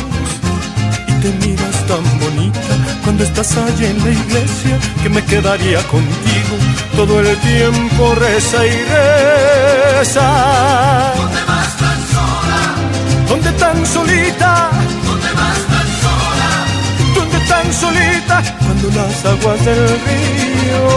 y 1.09 1.14
te 1.22 1.30
miras 1.45 1.78
tan 1.89 2.05
bonita 2.22 2.74
cuando 3.03 3.24
estás 3.24 3.55
allí 3.55 3.86
en 3.86 3.99
la 4.03 4.09
iglesia 4.09 4.76
que 5.03 5.09
me 5.09 5.24
quedaría 5.26 5.80
contigo 5.95 6.55
todo 6.95 7.20
el 7.20 7.38
tiempo 7.38 8.16
reza 8.16 8.66
y 8.66 8.78
reza. 8.95 10.28
¿Dónde 11.18 11.43
vas 11.51 11.78
tan 11.78 11.99
sola? 12.14 12.62
¿Dónde 13.30 13.51
tan 13.64 13.86
solita? 13.86 14.80
Solita? 17.74 18.41
Cuando 18.59 18.88
las 18.89 19.26
aguas 19.26 19.65
del 19.65 19.88
río 20.05 20.88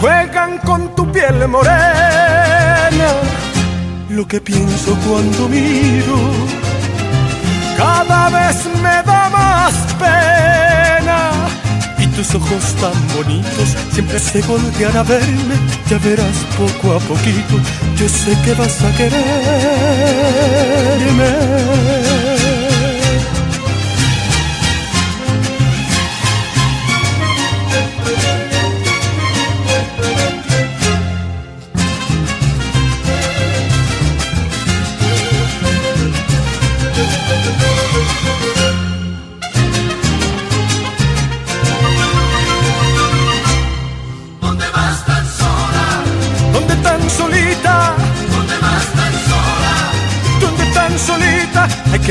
juegan 0.00 0.58
con 0.58 0.94
tu 0.94 1.10
piel 1.10 1.48
morena. 1.48 3.10
Lo 4.10 4.26
que 4.26 4.40
pienso 4.40 4.96
cuando 5.06 5.48
miro 5.48 6.18
cada 7.82 8.28
vez 8.30 8.56
me 8.82 9.02
da 9.10 9.28
más 9.30 9.74
pena. 9.98 11.18
Y 11.98 12.06
tus 12.08 12.34
ojos 12.34 12.64
tan 12.80 12.98
bonitos 13.14 13.68
siempre 13.92 14.18
se 14.18 14.42
voltean 14.42 14.96
a 14.96 15.02
verme. 15.02 15.56
Ya 15.88 15.98
verás 15.98 16.36
poco 16.58 16.94
a 16.96 17.00
poquito, 17.00 17.54
yo 17.98 18.08
sé 18.08 18.36
que 18.44 18.54
vas 18.54 18.82
a 18.82 18.90
quererme. 18.98 19.22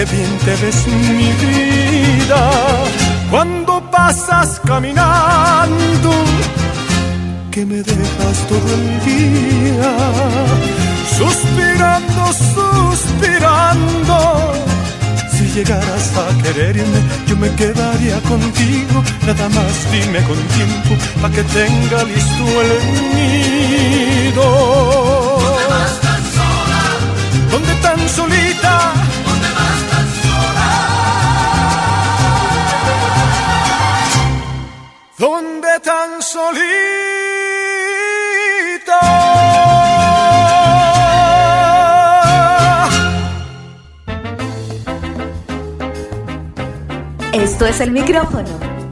Qué 0.02 0.16
bien 0.16 0.38
te 0.46 0.56
ves 0.56 0.88
mi 0.88 1.32
vida 1.46 2.52
cuando 3.30 3.82
pasas 3.92 4.60
caminando, 4.66 6.12
que 7.52 7.66
me 7.66 7.84
dejas 7.84 8.48
todo 8.50 8.74
el 8.80 8.86
día 9.06 9.94
suspirando, 11.18 12.34
suspirando. 12.56 14.18
Si 15.34 15.44
llegaras 15.56 16.12
a 16.18 16.44
quererme, 16.44 17.02
yo 17.28 17.38
me 17.38 17.50
quedaría 17.56 18.20
contigo. 18.22 19.04
Nada 19.28 19.50
más 19.50 19.74
dime 19.92 20.20
con 20.24 20.38
tiempo, 20.58 20.92
pa' 21.22 21.30
que 21.30 21.44
tenga 21.44 22.04
listo 22.06 22.44
el 22.64 22.74
nido. 23.18 24.48
¿Dónde 25.70 25.94
tan 26.02 26.24
sola? 26.38 26.82
¿Dónde 27.52 27.74
tan 27.84 28.10
solita? 28.10 28.94
¿Dónde 35.22 35.80
tan 35.84 36.20
solita? 36.20 36.52
Esto 47.34 47.68
es 47.68 47.82
el 47.82 47.92
micrófono 47.92 48.50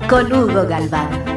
con 0.08 0.32
Hugo 0.32 0.68
Galván. 0.68 1.29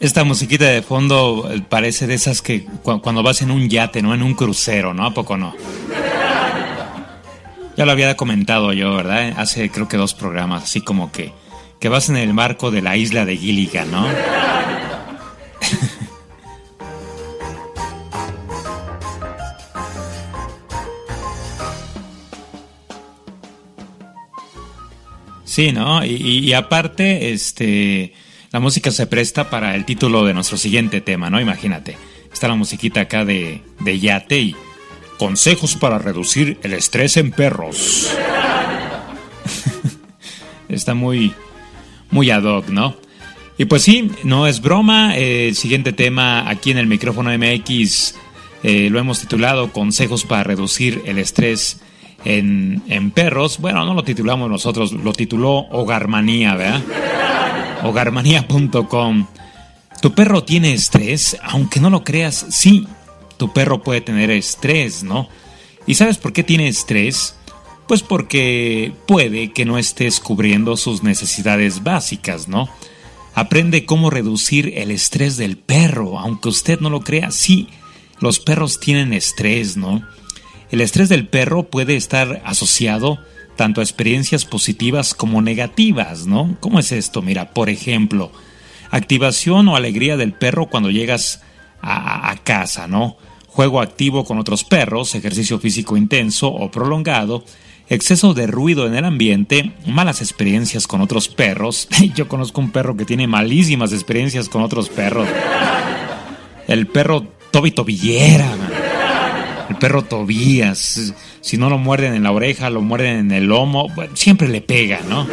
Esta 0.00 0.24
musiquita 0.24 0.64
de 0.64 0.82
fondo 0.82 1.48
eh, 1.52 1.60
parece 1.68 2.06
de 2.06 2.14
esas 2.14 2.40
que 2.40 2.64
cu- 2.64 3.00
cuando 3.02 3.22
vas 3.22 3.42
en 3.42 3.50
un 3.50 3.68
yate, 3.68 4.00
¿no? 4.02 4.14
En 4.14 4.22
un 4.22 4.34
crucero, 4.34 4.94
¿no? 4.94 5.04
¿A 5.04 5.12
poco 5.12 5.36
no? 5.36 5.54
Ya 7.76 7.84
lo 7.86 7.92
había 7.92 8.16
comentado 8.16 8.72
yo, 8.72 8.94
¿verdad? 8.94 9.34
Hace 9.36 9.70
creo 9.70 9.88
que 9.88 9.96
dos 9.96 10.14
programas, 10.14 10.64
así 10.64 10.80
como 10.80 11.12
que, 11.12 11.32
que 11.78 11.88
vas 11.88 12.08
en 12.08 12.16
el 12.16 12.32
marco 12.34 12.70
de 12.70 12.82
la 12.82 12.96
isla 12.96 13.24
de 13.24 13.36
Gilligan, 13.36 13.90
¿no? 13.90 14.06
Sí, 25.44 25.72
¿no? 25.72 26.04
Y 26.04 26.52
aparte, 26.52 27.32
este, 27.32 28.12
la 28.52 28.60
música 28.60 28.90
se 28.90 29.06
presta 29.06 29.48
para 29.50 29.74
el 29.76 29.84
título 29.84 30.24
de 30.24 30.34
nuestro 30.34 30.56
siguiente 30.56 31.00
tema, 31.00 31.30
¿no? 31.30 31.40
Imagínate. 31.40 31.96
Está 32.32 32.48
la 32.48 32.54
musiquita 32.54 33.02
acá 33.02 33.24
de, 33.24 33.62
de 33.80 33.98
yate 33.98 34.40
y 34.40 34.56
consejos 35.18 35.76
para 35.76 35.98
reducir 35.98 36.58
el 36.62 36.72
estrés 36.72 37.16
en 37.16 37.30
perros. 37.30 38.10
Está 40.68 40.94
muy, 40.94 41.32
muy 42.10 42.30
ad 42.30 42.44
hoc, 42.44 42.68
¿no? 42.68 42.96
Y 43.58 43.66
pues 43.66 43.82
sí, 43.82 44.10
no 44.24 44.46
es 44.46 44.60
broma. 44.62 45.16
eh, 45.16 45.48
el 45.48 45.56
siguiente 45.56 45.92
tema 45.92 46.48
aquí 46.48 46.70
en 46.70 46.78
el 46.78 46.86
micrófono 46.86 47.30
MX 47.36 48.14
eh, 48.62 48.88
lo 48.90 48.98
hemos 48.98 49.20
titulado 49.20 49.72
Consejos 49.72 50.24
para 50.24 50.44
reducir 50.44 51.02
el 51.04 51.18
estrés 51.18 51.80
en, 52.24 52.82
en 52.88 53.10
perros. 53.10 53.58
Bueno, 53.58 53.84
no 53.84 53.94
lo 53.94 54.02
titulamos 54.04 54.48
nosotros, 54.48 54.92
lo 54.92 55.12
tituló 55.12 55.66
Hogarmanía, 55.70 56.54
¿verdad? 56.54 56.80
Hogarmanía.com. 57.82 59.26
¿Tu 60.00 60.14
perro 60.14 60.44
tiene 60.44 60.72
estrés? 60.72 61.36
Aunque 61.42 61.80
no 61.80 61.90
lo 61.90 62.04
creas, 62.04 62.46
sí, 62.50 62.86
tu 63.36 63.52
perro 63.52 63.82
puede 63.82 64.00
tener 64.00 64.30
estrés, 64.30 65.02
¿no? 65.02 65.28
¿Y 65.86 65.94
sabes 65.94 66.18
por 66.18 66.32
qué 66.32 66.42
tiene 66.42 66.68
estrés? 66.68 67.34
Pues 67.86 68.02
porque 68.02 68.92
puede 69.06 69.52
que 69.52 69.64
no 69.64 69.78
estés 69.78 70.20
cubriendo 70.20 70.76
sus 70.76 71.02
necesidades 71.02 71.82
básicas, 71.82 72.48
¿no? 72.48 72.68
Aprende 73.34 73.84
cómo 73.84 74.10
reducir 74.10 74.72
el 74.76 74.90
estrés 74.90 75.36
del 75.36 75.56
perro, 75.56 76.18
aunque 76.18 76.48
usted 76.48 76.80
no 76.80 76.90
lo 76.90 77.00
crea, 77.00 77.30
sí, 77.30 77.68
los 78.20 78.38
perros 78.38 78.80
tienen 78.80 79.12
estrés, 79.12 79.76
¿no? 79.76 80.06
El 80.70 80.80
estrés 80.80 81.08
del 81.08 81.26
perro 81.26 81.64
puede 81.64 81.96
estar 81.96 82.42
asociado 82.44 83.18
tanto 83.60 83.82
a 83.82 83.84
experiencias 83.84 84.46
positivas 84.46 85.12
como 85.12 85.42
negativas, 85.42 86.26
¿no? 86.26 86.56
¿Cómo 86.60 86.78
es 86.78 86.92
esto? 86.92 87.20
Mira, 87.20 87.50
por 87.50 87.68
ejemplo, 87.68 88.32
activación 88.90 89.68
o 89.68 89.76
alegría 89.76 90.16
del 90.16 90.32
perro 90.32 90.64
cuando 90.64 90.90
llegas 90.90 91.42
a, 91.82 92.34
casa, 92.42 92.88
¿no? 92.88 93.18
Juego 93.48 93.82
activo 93.82 94.24
con 94.24 94.38
otros 94.38 94.64
perros, 94.64 95.14
ejercicio 95.14 95.58
físico 95.58 95.98
intenso 95.98 96.48
o 96.48 96.70
prolongado, 96.70 97.44
exceso 97.90 98.32
de 98.32 98.46
ruido 98.46 98.86
en 98.86 98.94
el 98.94 99.04
ambiente, 99.04 99.72
malas 99.86 100.22
experiencias 100.22 100.86
con 100.86 101.02
otros 101.02 101.28
perros. 101.28 101.86
Yo 102.14 102.28
conozco 102.28 102.62
un 102.62 102.70
perro 102.70 102.96
que 102.96 103.04
tiene 103.04 103.26
malísimas 103.26 103.92
experiencias 103.92 104.48
con 104.48 104.62
otros 104.62 104.88
perros. 104.88 105.28
El 106.66 106.86
perro 106.86 107.26
Toby 107.50 107.72
Tobillera, 107.72 108.56
man. 108.56 108.89
El 109.70 109.76
perro 109.76 110.02
Tobías. 110.02 111.14
Si 111.40 111.56
no 111.56 111.70
lo 111.70 111.78
muerden 111.78 112.12
en 112.14 112.24
la 112.24 112.32
oreja, 112.32 112.68
lo 112.70 112.82
muerden 112.82 113.16
en 113.18 113.32
el 113.32 113.44
lomo. 113.46 113.88
Bueno, 113.94 114.14
siempre 114.16 114.48
le 114.48 114.60
pega, 114.60 115.00
¿no? 115.08 115.26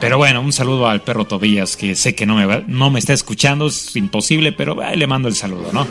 Pero 0.00 0.18
bueno, 0.18 0.40
un 0.42 0.52
saludo 0.52 0.88
al 0.88 1.02
perro 1.02 1.24
Tobías, 1.24 1.76
que 1.76 1.94
sé 1.94 2.14
que 2.14 2.26
no 2.26 2.34
me, 2.36 2.46
va- 2.46 2.62
no 2.66 2.90
me 2.90 2.98
está 3.00 3.12
escuchando, 3.14 3.66
es 3.68 3.96
imposible, 3.96 4.52
pero 4.52 4.76
le 4.94 5.06
mando 5.06 5.28
el 5.28 5.34
saludo, 5.34 5.70
¿no? 5.72 5.86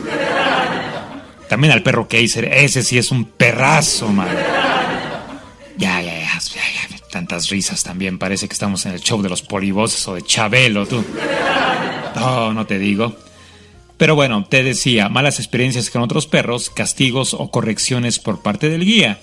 También 1.48 1.72
al 1.72 1.82
perro 1.82 2.06
Kaiser, 2.08 2.44
ese 2.46 2.82
sí 2.82 2.96
es 2.98 3.10
un 3.10 3.24
perrazo, 3.24 4.08
man. 4.08 4.28
Ya, 5.76 6.00
ya, 6.02 6.12
ya, 6.20 6.38
ya, 6.38 6.96
tantas 7.10 7.48
risas 7.50 7.82
también, 7.82 8.18
parece 8.18 8.48
que 8.48 8.52
estamos 8.52 8.84
en 8.86 8.92
el 8.92 9.00
show 9.00 9.20
de 9.22 9.28
los 9.30 9.42
polivoces 9.42 10.06
o 10.08 10.14
de 10.14 10.22
Chabelo, 10.22 10.86
tú. 10.86 11.04
No, 12.16 12.52
no 12.52 12.66
te 12.66 12.78
digo. 12.78 13.16
Pero 13.98 14.14
bueno, 14.14 14.46
te 14.48 14.62
decía, 14.62 15.08
malas 15.08 15.40
experiencias 15.40 15.90
con 15.90 16.02
otros 16.02 16.26
perros, 16.28 16.70
castigos 16.70 17.34
o 17.34 17.50
correcciones 17.50 18.20
por 18.20 18.42
parte 18.42 18.68
del 18.68 18.84
guía. 18.84 19.18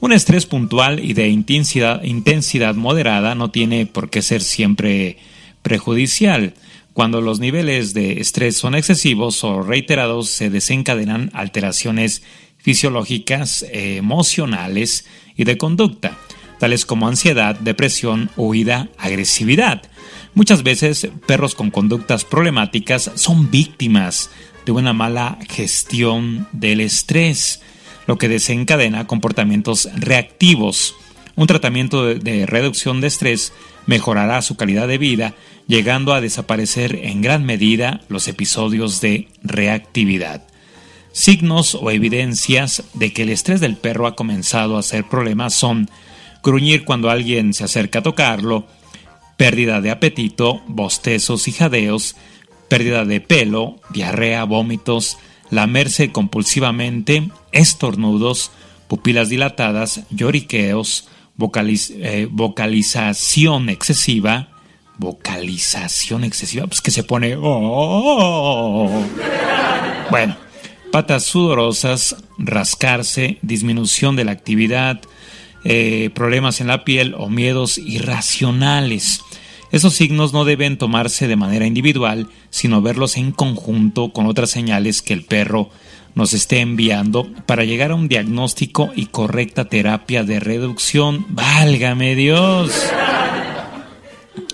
Un 0.00 0.12
estrés 0.12 0.46
puntual 0.46 0.98
y 0.98 1.12
de 1.12 1.28
intensidad, 1.28 2.02
intensidad 2.02 2.74
moderada 2.74 3.36
no 3.36 3.50
tiene 3.50 3.86
por 3.86 4.10
qué 4.10 4.20
ser 4.20 4.42
siempre 4.42 5.18
prejudicial. 5.62 6.54
Cuando 6.92 7.20
los 7.20 7.38
niveles 7.38 7.94
de 7.94 8.20
estrés 8.20 8.56
son 8.56 8.74
excesivos 8.74 9.44
o 9.44 9.62
reiterados, 9.62 10.28
se 10.28 10.50
desencadenan 10.50 11.30
alteraciones 11.32 12.22
fisiológicas, 12.58 13.64
emocionales 13.70 15.06
y 15.36 15.44
de 15.44 15.56
conducta, 15.56 16.18
tales 16.58 16.84
como 16.84 17.06
ansiedad, 17.06 17.54
depresión, 17.54 18.30
huida, 18.36 18.88
agresividad. 18.98 19.82
Muchas 20.34 20.62
veces 20.62 21.08
perros 21.26 21.54
con 21.54 21.70
conductas 21.70 22.24
problemáticas 22.24 23.10
son 23.16 23.50
víctimas 23.50 24.30
de 24.64 24.72
una 24.72 24.92
mala 24.92 25.38
gestión 25.48 26.46
del 26.52 26.80
estrés, 26.80 27.60
lo 28.06 28.16
que 28.16 28.28
desencadena 28.28 29.06
comportamientos 29.06 29.88
reactivos. 29.96 30.94
Un 31.34 31.46
tratamiento 31.46 32.06
de, 32.06 32.46
reducción 32.46 33.00
de 33.00 33.08
estrés 33.08 33.52
mejorará 33.86 34.42
su 34.42 34.56
calidad 34.56 34.86
de 34.86 34.98
vida, 34.98 35.34
llegando 35.66 36.14
a 36.14 36.20
desaparecer 36.20 37.00
en 37.02 37.22
gran 37.22 37.44
medida 37.44 38.00
los 38.08 38.28
episodios 38.28 39.00
de 39.00 39.28
reactividad. 39.42 40.46
Signos 41.12 41.74
o 41.74 41.90
evidencias 41.90 42.84
de 42.94 43.12
que 43.12 43.22
el 43.22 43.30
estrés 43.30 43.60
del 43.60 43.76
perro 43.76 44.06
ha 44.06 44.14
comenzado 44.14 44.78
a 44.78 44.82
ser 44.82 45.08
problema 45.08 45.50
son 45.50 45.90
gruñir 46.42 46.84
cuando 46.84 47.10
alguien 47.10 47.52
se 47.52 47.64
acerca 47.64 47.98
a 47.98 48.02
tocarlo, 48.02 48.66
pérdida 49.40 49.80
de 49.80 49.90
apetito, 49.90 50.60
bostezos 50.66 51.48
y 51.48 51.52
jadeos, 51.52 52.14
pérdida 52.68 53.06
de 53.06 53.22
pelo, 53.22 53.76
diarrea, 53.88 54.44
vómitos, 54.44 55.16
lamerse 55.48 56.12
compulsivamente, 56.12 57.26
estornudos, 57.50 58.50
pupilas 58.86 59.30
dilatadas, 59.30 60.02
lloriqueos, 60.10 61.08
eh, 61.38 62.28
vocalización 62.30 63.70
excesiva, 63.70 64.50
vocalización 64.98 66.24
excesiva, 66.24 66.66
pues 66.66 66.82
que 66.82 66.90
se 66.90 67.02
pone... 67.02 67.34
Oh". 67.40 68.90
Bueno, 70.10 70.36
patas 70.92 71.24
sudorosas, 71.24 72.14
rascarse, 72.36 73.38
disminución 73.40 74.16
de 74.16 74.26
la 74.26 74.32
actividad, 74.32 75.00
eh, 75.64 76.10
problemas 76.14 76.60
en 76.60 76.66
la 76.66 76.84
piel 76.84 77.14
o 77.16 77.30
miedos 77.30 77.78
irracionales. 77.78 79.22
Esos 79.72 79.94
signos 79.94 80.32
no 80.32 80.44
deben 80.44 80.78
tomarse 80.78 81.28
de 81.28 81.36
manera 81.36 81.66
individual, 81.66 82.28
sino 82.50 82.82
verlos 82.82 83.16
en 83.16 83.30
conjunto 83.30 84.12
con 84.12 84.26
otras 84.26 84.50
señales 84.50 85.00
que 85.00 85.12
el 85.12 85.24
perro 85.24 85.70
nos 86.14 86.32
esté 86.32 86.60
enviando 86.60 87.28
para 87.46 87.64
llegar 87.64 87.92
a 87.92 87.94
un 87.94 88.08
diagnóstico 88.08 88.90
y 88.96 89.06
correcta 89.06 89.66
terapia 89.66 90.24
de 90.24 90.40
reducción. 90.40 91.24
¡Válgame 91.28 92.16
Dios! 92.16 92.72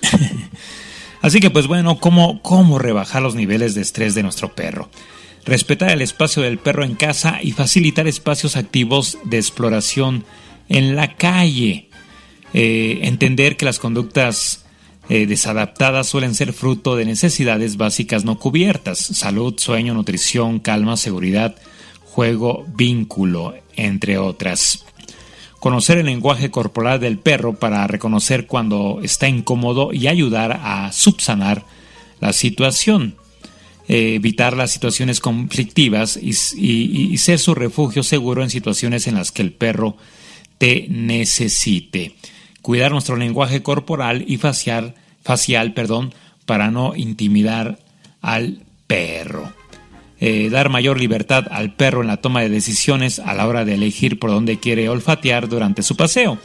Así 1.22 1.40
que 1.40 1.50
pues 1.50 1.66
bueno, 1.66 1.98
¿cómo, 1.98 2.42
¿cómo 2.42 2.78
rebajar 2.78 3.22
los 3.22 3.34
niveles 3.34 3.74
de 3.74 3.80
estrés 3.80 4.14
de 4.14 4.22
nuestro 4.22 4.54
perro? 4.54 4.90
Respetar 5.46 5.90
el 5.90 6.02
espacio 6.02 6.42
del 6.42 6.58
perro 6.58 6.84
en 6.84 6.94
casa 6.94 7.38
y 7.42 7.52
facilitar 7.52 8.06
espacios 8.06 8.56
activos 8.56 9.16
de 9.24 9.38
exploración 9.38 10.24
en 10.68 10.94
la 10.94 11.14
calle. 11.14 11.88
Eh, 12.52 13.00
entender 13.02 13.56
que 13.56 13.64
las 13.64 13.78
conductas 13.78 14.65
eh, 15.09 15.26
desadaptadas 15.26 16.09
suelen 16.09 16.34
ser 16.34 16.52
fruto 16.52 16.96
de 16.96 17.04
necesidades 17.04 17.76
básicas 17.76 18.24
no 18.24 18.38
cubiertas, 18.38 18.98
salud, 18.98 19.54
sueño, 19.57 19.94
nutrición, 19.94 20.59
calma, 20.59 20.96
seguridad, 20.96 21.54
juego, 22.02 22.66
vínculo, 22.74 23.54
entre 23.76 24.18
otras. 24.18 24.84
Conocer 25.61 25.98
el 25.98 26.07
lenguaje 26.07 26.50
corporal 26.50 26.98
del 26.98 27.18
perro 27.18 27.54
para 27.54 27.86
reconocer 27.86 28.46
cuando 28.46 28.98
está 29.02 29.28
incómodo 29.28 29.92
y 29.92 30.09
ayudar 30.09 30.61
a 30.62 30.90
subsanar 30.92 31.64
la 32.20 32.32
situación. 32.32 33.14
Eh, 33.88 34.16
evitar 34.16 34.57
las 34.57 34.72
situaciones 34.72 35.20
conflictivas 35.20 36.18
y, 36.20 36.34
y 36.57 37.18
ser 37.18 37.38
su 37.38 37.54
refugio 37.54 38.02
seguro 38.02 38.42
en 38.42 38.50
situaciones 38.50 39.07
en 39.07 39.14
las 39.14 39.30
que 39.30 39.42
el 39.42 39.52
perro 39.52 39.96
te 40.59 40.88
necesite 40.88 42.16
cuidar 42.66 42.90
nuestro 42.90 43.14
lenguaje 43.14 43.62
corporal 43.62 44.24
y 44.26 44.38
facial, 44.38 44.96
facial 45.22 45.72
perdón, 45.72 46.12
para 46.46 46.72
no 46.72 46.96
intimidar 46.96 47.78
al 48.22 48.58
perro. 48.88 49.52
Eh, 50.18 50.50
dar 50.50 50.68
mayor 50.68 50.98
libertad 50.98 51.46
al 51.52 51.76
perro 51.76 52.00
en 52.00 52.08
la 52.08 52.16
toma 52.16 52.40
de 52.40 52.48
decisiones 52.48 53.20
a 53.20 53.34
la 53.34 53.46
hora 53.46 53.64
de 53.64 53.74
elegir 53.74 54.18
por 54.18 54.30
dónde 54.30 54.58
quiere 54.58 54.88
olfatear 54.88 55.48
durante 55.48 55.84
su 55.84 55.96
paseo. 55.96 56.38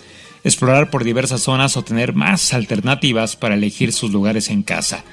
Explorar 0.43 0.91
por 0.91 1.03
diversas 1.03 1.41
zonas 1.41 1.75
o 1.75 1.83
tener 1.83 2.13
más 2.13 2.53
alternativas 2.53 3.35
para 3.35 3.55
elegir 3.55 3.91
sus 3.91 4.11
lugares 4.11 4.51
en 4.51 4.61
casa. 4.61 5.03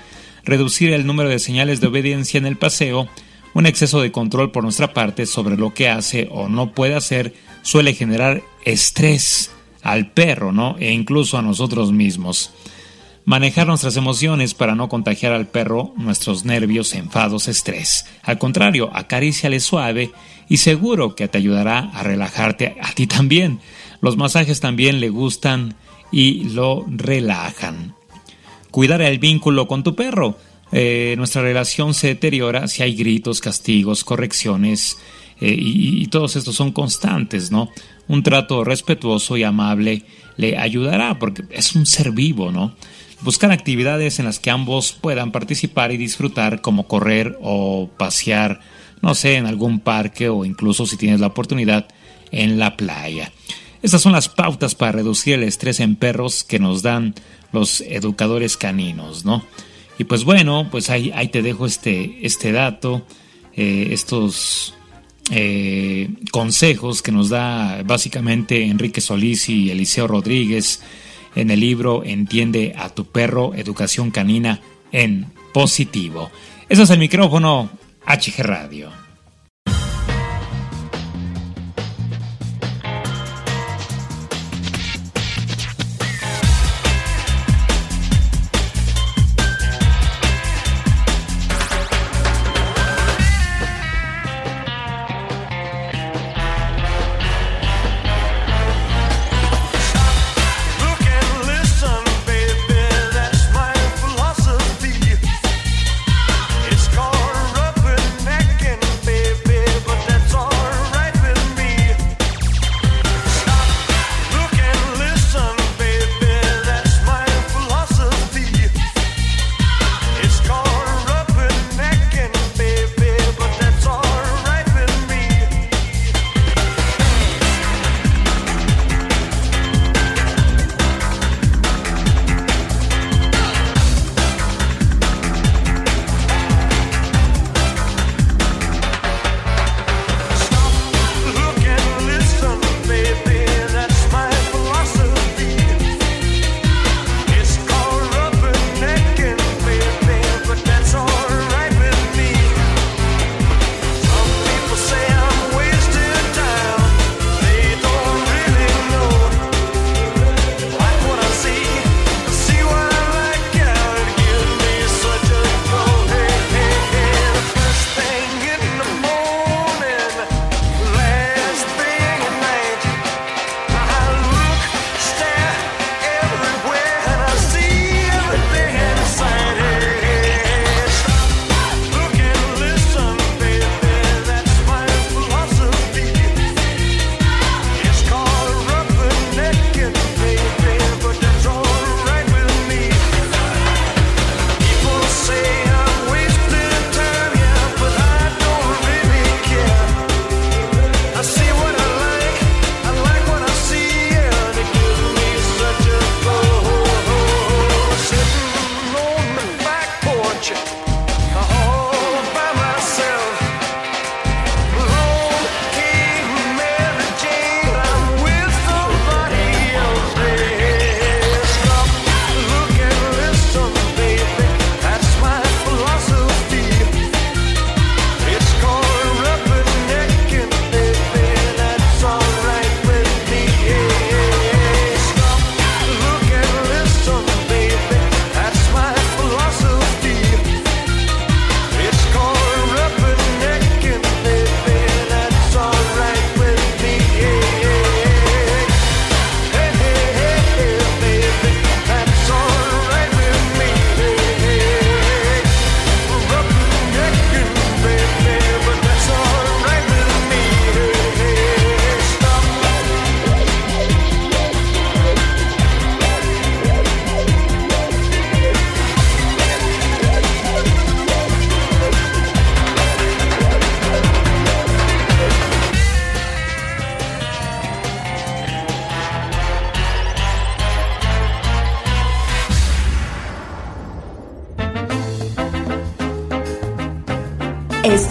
Reducir 0.44 0.92
el 0.92 1.06
número 1.06 1.30
de 1.30 1.38
señales 1.38 1.80
de 1.80 1.86
obediencia 1.86 2.36
en 2.36 2.44
el 2.44 2.58
paseo. 2.58 3.08
Un 3.54 3.64
exceso 3.64 4.02
de 4.02 4.12
control 4.12 4.50
por 4.50 4.62
nuestra 4.62 4.92
parte 4.92 5.24
sobre 5.24 5.56
lo 5.56 5.72
que 5.72 5.88
hace 5.88 6.28
o 6.30 6.50
no 6.50 6.72
puede 6.72 6.96
hacer 6.96 7.32
suele 7.62 7.94
generar 7.94 8.42
estrés 8.66 9.52
al 9.82 10.10
perro, 10.10 10.52
¿no? 10.52 10.76
E 10.78 10.92
incluso 10.92 11.38
a 11.38 11.42
nosotros 11.42 11.92
mismos. 11.92 12.50
Manejar 13.24 13.66
nuestras 13.66 13.96
emociones 13.96 14.54
para 14.54 14.74
no 14.74 14.88
contagiar 14.88 15.32
al 15.32 15.48
perro 15.48 15.92
nuestros 15.96 16.46
nervios, 16.46 16.94
enfados, 16.94 17.46
estrés. 17.46 18.06
Al 18.22 18.38
contrario, 18.38 18.90
acaríciale 18.94 19.60
suave 19.60 20.12
y 20.48 20.56
seguro 20.56 21.14
que 21.14 21.28
te 21.28 21.36
ayudará 21.36 21.90
a 21.92 22.02
relajarte 22.02 22.76
a 22.80 22.92
ti 22.92 23.06
también. 23.06 23.60
Los 24.00 24.16
masajes 24.16 24.60
también 24.60 25.00
le 25.00 25.10
gustan 25.10 25.76
y 26.10 26.44
lo 26.44 26.86
relajan. 26.88 27.94
Cuidar 28.70 29.02
el 29.02 29.18
vínculo 29.18 29.68
con 29.68 29.82
tu 29.82 29.94
perro. 29.94 30.38
Eh, 30.72 31.14
nuestra 31.18 31.42
relación 31.42 31.94
se 31.94 32.08
deteriora 32.08 32.68
si 32.68 32.82
hay 32.82 32.94
gritos, 32.94 33.40
castigos, 33.40 34.04
correcciones 34.04 34.98
eh, 35.40 35.54
y, 35.58 36.02
y, 36.02 36.06
todos 36.06 36.36
estos 36.36 36.56
son 36.56 36.72
constantes, 36.72 37.50
¿no? 37.50 37.70
Un 38.08 38.22
trato 38.22 38.64
respetuoso 38.64 39.36
y 39.36 39.44
amable 39.44 40.02
le 40.36 40.56
ayudará 40.56 41.18
porque 41.18 41.44
es 41.50 41.74
un 41.74 41.86
ser 41.86 42.12
vivo, 42.12 42.50
¿no? 42.50 42.74
Buscar 43.20 43.50
actividades 43.50 44.18
en 44.18 44.24
las 44.24 44.38
que 44.38 44.50
ambos 44.50 44.92
puedan 44.92 45.32
participar 45.32 45.92
y 45.92 45.96
disfrutar 45.96 46.60
como 46.60 46.86
correr 46.86 47.36
o 47.42 47.90
pasear, 47.96 48.60
no 49.02 49.14
sé, 49.14 49.36
en 49.36 49.46
algún 49.46 49.80
parque 49.80 50.28
o 50.28 50.44
incluso 50.44 50.86
si 50.86 50.96
tienes 50.96 51.20
la 51.20 51.26
oportunidad 51.26 51.88
en 52.30 52.58
la 52.58 52.76
playa. 52.76 53.32
Estas 53.82 54.02
son 54.02 54.12
las 54.12 54.28
pautas 54.28 54.74
para 54.74 54.92
reducir 54.92 55.34
el 55.34 55.42
estrés 55.42 55.80
en 55.80 55.96
perros 55.96 56.44
que 56.44 56.58
nos 56.58 56.82
dan 56.82 57.14
los 57.52 57.80
educadores 57.80 58.56
caninos, 58.56 59.24
¿no? 59.24 59.44
Y 59.98 60.04
pues 60.04 60.24
bueno, 60.24 60.68
pues 60.70 60.90
ahí, 60.90 61.10
ahí 61.14 61.28
te 61.28 61.42
dejo 61.42 61.66
este, 61.66 62.18
este 62.22 62.52
dato, 62.52 63.04
eh, 63.54 63.88
estos 63.90 64.74
eh, 65.30 66.08
consejos 66.30 67.02
que 67.02 67.12
nos 67.12 67.28
da 67.28 67.82
básicamente 67.82 68.64
Enrique 68.64 69.00
Solís 69.00 69.48
y 69.48 69.70
Eliseo 69.70 70.06
Rodríguez 70.06 70.80
en 71.34 71.50
el 71.50 71.60
libro 71.60 72.02
Entiende 72.04 72.74
a 72.76 72.88
tu 72.88 73.04
perro, 73.04 73.54
educación 73.54 74.10
canina 74.10 74.60
en 74.92 75.26
positivo. 75.52 76.30
Ese 76.68 76.82
es 76.82 76.90
el 76.90 76.98
micrófono 76.98 77.70
HG 78.06 78.42
Radio. 78.42 78.97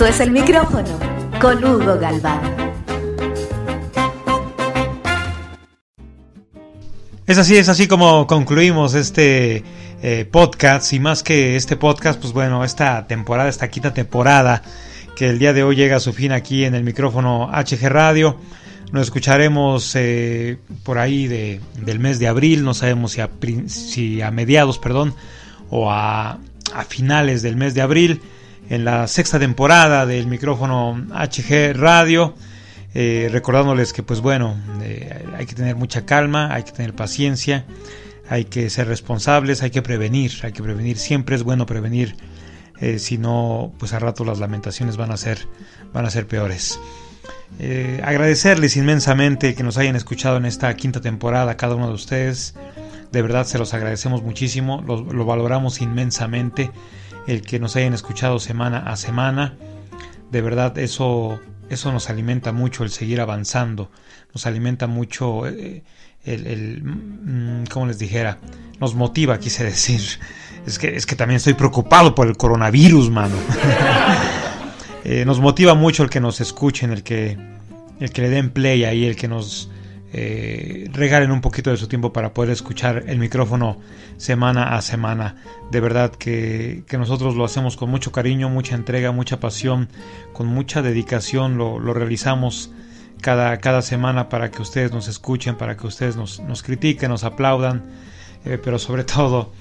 Es 0.08 0.22
el 0.22 0.32
micrófono 0.32 0.98
con 1.42 1.62
Hugo 1.62 2.00
Galván. 2.00 2.40
Es 7.26 7.38
así, 7.38 7.58
es 7.58 7.68
así 7.68 7.88
como 7.88 8.26
concluimos 8.26 8.94
este 8.94 9.66
eh, 10.02 10.26
podcast 10.32 10.94
y 10.94 11.00
más 11.02 11.24
que 11.24 11.58
este 11.58 11.76
podcast, 11.76 12.22
pues 12.22 12.32
bueno, 12.32 12.64
esta 12.64 13.06
temporada, 13.06 13.50
esta 13.50 13.70
quinta 13.70 13.94
temporada 13.94 14.62
que 15.18 15.28
el 15.28 15.40
día 15.40 15.52
de 15.52 15.64
hoy 15.64 15.76
llega 15.76 15.98
a 15.98 16.00
su 16.00 16.14
fin 16.14 16.32
aquí 16.32 16.64
en 16.64 16.74
el 16.74 16.86
micrófono 16.86 17.52
HG 17.52 17.90
Radio. 17.90 18.40
Nos 18.94 19.08
escucharemos 19.08 19.94
eh, 19.96 20.58
por 20.84 21.00
ahí 21.00 21.28
de, 21.28 21.60
del 21.82 22.00
mes 22.00 22.18
de 22.20 22.30
abril, 22.30 22.64
no 22.64 22.74
sabemos 22.74 23.18
si 23.68 24.22
a, 24.22 24.32
mediados, 24.32 24.80
perdón, 24.80 25.14
o 25.70 25.92
a 25.92 26.40
finales 26.88 27.42
del 27.42 27.58
mes 27.58 27.74
de 27.74 27.82
abril 27.82 28.22
en 28.70 28.86
la 28.86 29.08
sexta 29.08 29.40
temporada 29.40 30.06
del 30.06 30.28
micrófono 30.28 31.06
HG 31.12 31.74
Radio. 31.76 32.36
Eh, 32.94 33.30
recordándoles 33.32 33.94
que 33.94 34.02
pues 34.02 34.22
bueno, 34.22 34.56
eh, 34.82 35.26
hay 35.38 35.46
que 35.46 35.54
tener 35.54 35.76
mucha 35.76 36.06
calma, 36.06 36.54
hay 36.54 36.64
que 36.64 36.72
tener 36.72 36.96
paciencia, 36.96 37.66
hay 38.30 38.46
que 38.46 38.70
ser 38.70 38.88
responsables, 38.88 39.62
hay 39.62 39.70
que 39.70 39.82
prevenir, 39.82 40.32
hay 40.44 40.52
que 40.52 40.64
prevenir, 40.64 40.98
siempre 40.98 41.36
es 41.36 41.44
bueno 41.44 41.66
prevenir, 41.66 42.16
eh, 42.80 42.98
si 42.98 43.18
no 43.18 43.72
pues 43.78 43.94
a 43.94 44.00
rato 44.00 44.26
las 44.26 44.40
lamentaciones 44.40 44.98
van 44.98 45.12
a 45.12 45.18
ser, 45.18 45.48
van 45.94 46.06
a 46.06 46.10
ser 46.10 46.28
peores. 46.28 46.80
Eh, 47.60 48.02
agradecerles 48.04 48.76
inmensamente 48.78 49.56
que 49.56 49.64
nos 49.64 49.78
hayan 49.78 49.96
escuchado 49.96 50.38
en 50.38 50.46
esta 50.46 50.76
quinta 50.76 51.00
temporada 51.00 51.56
cada 51.56 51.76
uno 51.76 51.88
de 51.88 51.94
ustedes, 51.94 52.56
de 53.12 53.22
verdad 53.22 53.46
se 53.46 53.58
los 53.58 53.74
agradecemos 53.74 54.24
muchísimo, 54.24 54.84
lo, 54.86 55.02
lo 55.02 55.26
valoramos 55.26 55.82
inmensamente 55.82 56.72
el 57.28 57.42
que 57.42 57.60
nos 57.60 57.76
hayan 57.76 57.94
escuchado 57.94 58.40
semana 58.40 58.80
a 58.80 58.96
semana, 58.96 59.58
de 60.32 60.42
verdad 60.42 60.78
eso 60.78 61.40
eso 61.70 61.92
nos 61.92 62.10
alimenta 62.10 62.52
mucho 62.52 62.84
el 62.84 62.92
seguir 62.92 63.20
avanzando, 63.20 63.92
nos 64.34 64.46
alimenta 64.46 64.88
mucho 64.88 65.48
eh, 65.48 65.84
el, 66.24 66.48
el, 66.48 66.84
mm, 66.84 67.66
como 67.72 67.88
les 67.88 68.00
dijera, 68.00 68.40
nos 68.80 68.96
motiva, 68.96 69.40
quise 69.40 69.64
decir. 69.64 70.02
Es 70.66 70.80
que, 70.80 70.96
es 70.96 71.06
que 71.06 71.16
también 71.16 71.38
estoy 71.38 71.54
preocupado 71.54 72.14
por 72.14 72.28
el 72.28 72.36
coronavirus, 72.36 73.10
mano. 73.10 73.36
eh, 75.06 75.24
nos 75.26 75.40
motiva 75.40 75.76
mucho 75.76 76.04
el 76.04 76.10
que 76.10 76.20
nos 76.20 76.42
escuchen, 76.42 76.92
el 76.92 77.04
que, 77.04 77.38
el 78.00 78.12
que 78.12 78.22
le 78.22 78.30
den 78.30 78.50
play 78.50 78.84
ahí, 78.84 79.06
el 79.06 79.16
que 79.16 79.28
nos 79.28 79.70
eh, 80.14 80.90
regalen 80.94 81.32
un 81.32 81.42
poquito 81.42 81.70
de 81.70 81.78
su 81.78 81.88
tiempo 81.88 82.14
para 82.14 82.34
poder 82.34 82.52
escuchar 82.52 83.04
el 83.08 83.20
micrófono 83.20 83.78
semana 84.18 84.76
a 84.76 84.82
semana. 84.82 85.36
De 85.70 85.80
verdad 85.80 86.12
que, 86.12 86.84
que 86.88 86.98
nosotros 86.98 87.36
lo 87.36 87.44
hacemos 87.44 87.76
con 87.76 87.90
mucho 87.90 88.12
cariño, 88.12 88.50
mucha 88.50 88.76
entrega, 88.76 89.12
mucha 89.12 89.40
pasión, 89.40 89.90
con 90.34 90.48
mucha 90.48 90.82
dedicación, 90.82 91.58
lo, 91.58 91.80
lo 91.80 91.94
realizamos 91.94 92.72
cada, 93.22 93.58
cada, 93.58 93.82
semana 93.82 94.30
para 94.30 94.50
que 94.50 94.62
ustedes 94.62 94.92
nos 94.92 95.08
escuchen, 95.08 95.56
para 95.56 95.76
que 95.76 95.88
ustedes 95.88 96.16
nos, 96.16 96.40
nos 96.40 96.64
critiquen, 96.64 97.10
nos 97.10 97.24
aplaudan, 97.24 97.84
eh, 98.46 98.58
pero 98.64 98.80
sobre 98.80 99.04
todo 99.04 99.52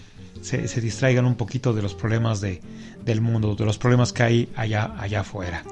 se, 0.43 0.69
se, 0.69 0.81
distraigan 0.81 1.25
un 1.27 1.35
poquito 1.35 1.73
de 1.73 1.83
los 1.83 1.95
problemas 1.95 2.41
de, 2.41 2.61
del 3.05 3.21
mundo, 3.21 3.57
de 3.57 3.65
los 3.65 3.79
problemas 3.79 4.13
que 4.13 4.23
hay 4.23 4.49
allá, 4.55 4.95
allá 4.99 5.21
afuera. 5.21 5.65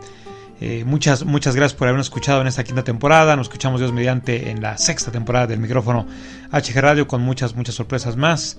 Eh, 0.61 0.85
muchas, 0.87 1.25
muchas 1.25 1.57
gracias 1.57 1.77
por 1.77 1.89
habernos 1.89 2.07
escuchado 2.07 2.41
en 2.41 2.47
esta 2.47 2.65
quinta 2.65 2.85
temporada. 2.85 3.37
Nos 3.37 3.47
escuchamos 3.47 3.81
Dios 3.81 3.93
mediante 3.93 4.51
en 4.51 4.63
la 4.63 4.79
sexta 4.79 5.11
temporada 5.11 5.47
del 5.47 5.59
micrófono 5.59 6.07
HG 6.53 6.81
Radio 6.81 7.07
con 7.09 7.23
muchas, 7.23 7.55
muchas 7.55 7.75
sorpresas 7.75 8.17
más. 8.17 8.59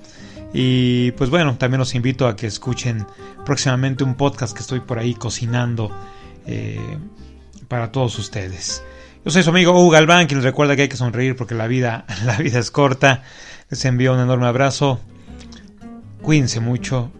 Y 0.53 1.11
pues 1.11 1.29
bueno, 1.29 1.57
también 1.57 1.79
los 1.79 1.95
invito 1.95 2.27
a 2.27 2.35
que 2.35 2.47
escuchen 2.47 3.05
próximamente 3.45 4.03
un 4.03 4.15
podcast 4.15 4.53
que 4.53 4.61
estoy 4.61 4.81
por 4.81 4.99
ahí 4.99 5.13
cocinando 5.13 5.91
eh, 6.45 6.97
para 7.67 7.91
todos 7.91 8.17
ustedes. 8.19 8.83
Yo 9.23 9.31
soy 9.31 9.43
su 9.43 9.49
amigo 9.49 9.71
Hugo 9.71 9.89
Galván, 9.89 10.27
quien 10.27 10.39
les 10.39 10.45
recuerda 10.45 10.75
que 10.75 10.83
hay 10.83 10.87
que 10.89 10.97
sonreír 10.97 11.35
porque 11.35 11.55
la 11.55 11.67
vida, 11.67 12.05
la 12.25 12.37
vida 12.37 12.59
es 12.59 12.71
corta. 12.71 13.23
Les 13.69 13.83
envío 13.85 14.13
un 14.13 14.19
enorme 14.19 14.45
abrazo. 14.45 14.99
Cuídense 16.21 16.59
mucho. 16.59 17.11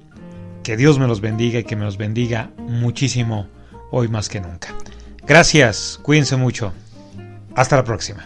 Que 0.63 0.78
Dios 0.78 0.99
me 0.99 1.07
los 1.07 1.21
bendiga 1.21 1.59
y 1.59 1.63
que 1.63 1.76
me 1.76 1.86
los 1.86 1.97
bendiga 1.97 2.51
muchísimo 2.57 3.47
hoy 3.91 4.07
más 4.07 4.29
que 4.29 4.41
nunca. 4.41 4.73
Gracias, 5.25 5.99
cuídense 6.01 6.36
mucho. 6.36 6.73
Hasta 7.55 7.77
la 7.77 7.83
próxima. 7.83 8.25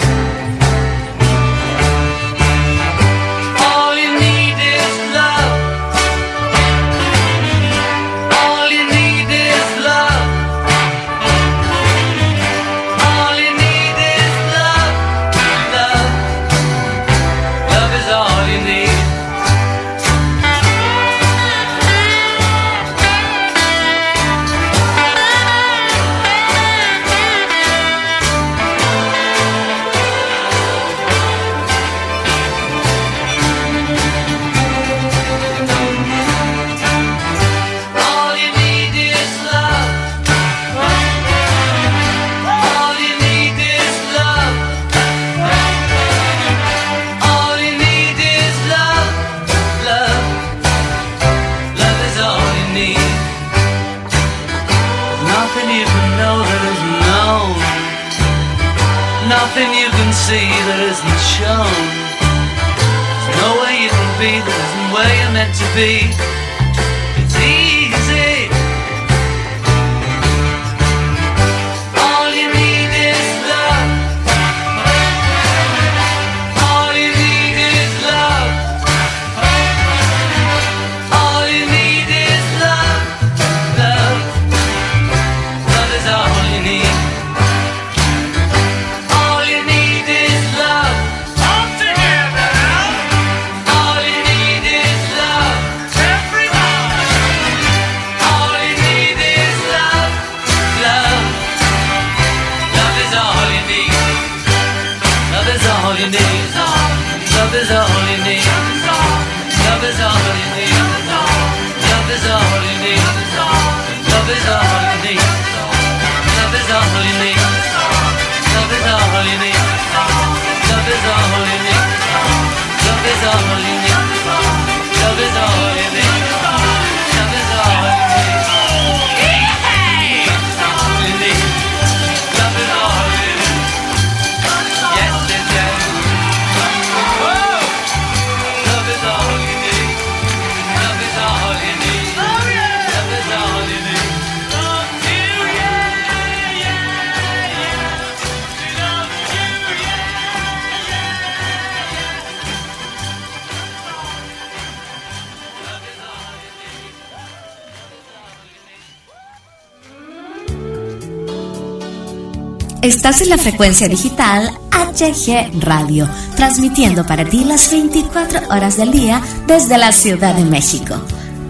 Estás 163.11 163.27
la 163.27 163.37
frecuencia 163.37 163.89
digital 163.89 164.49
HG 164.71 165.59
Radio, 165.59 166.07
transmitiendo 166.37 167.05
para 167.05 167.25
ti 167.25 167.43
las 167.43 167.69
24 167.69 168.47
horas 168.47 168.77
del 168.77 168.93
día 168.93 169.21
desde 169.47 169.77
la 169.77 169.91
Ciudad 169.91 170.33
de 170.33 170.45
México. 170.45 170.95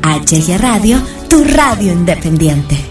HG 0.02 0.58
Radio, 0.58 1.00
tu 1.30 1.44
radio 1.44 1.94
independiente. 1.94 2.91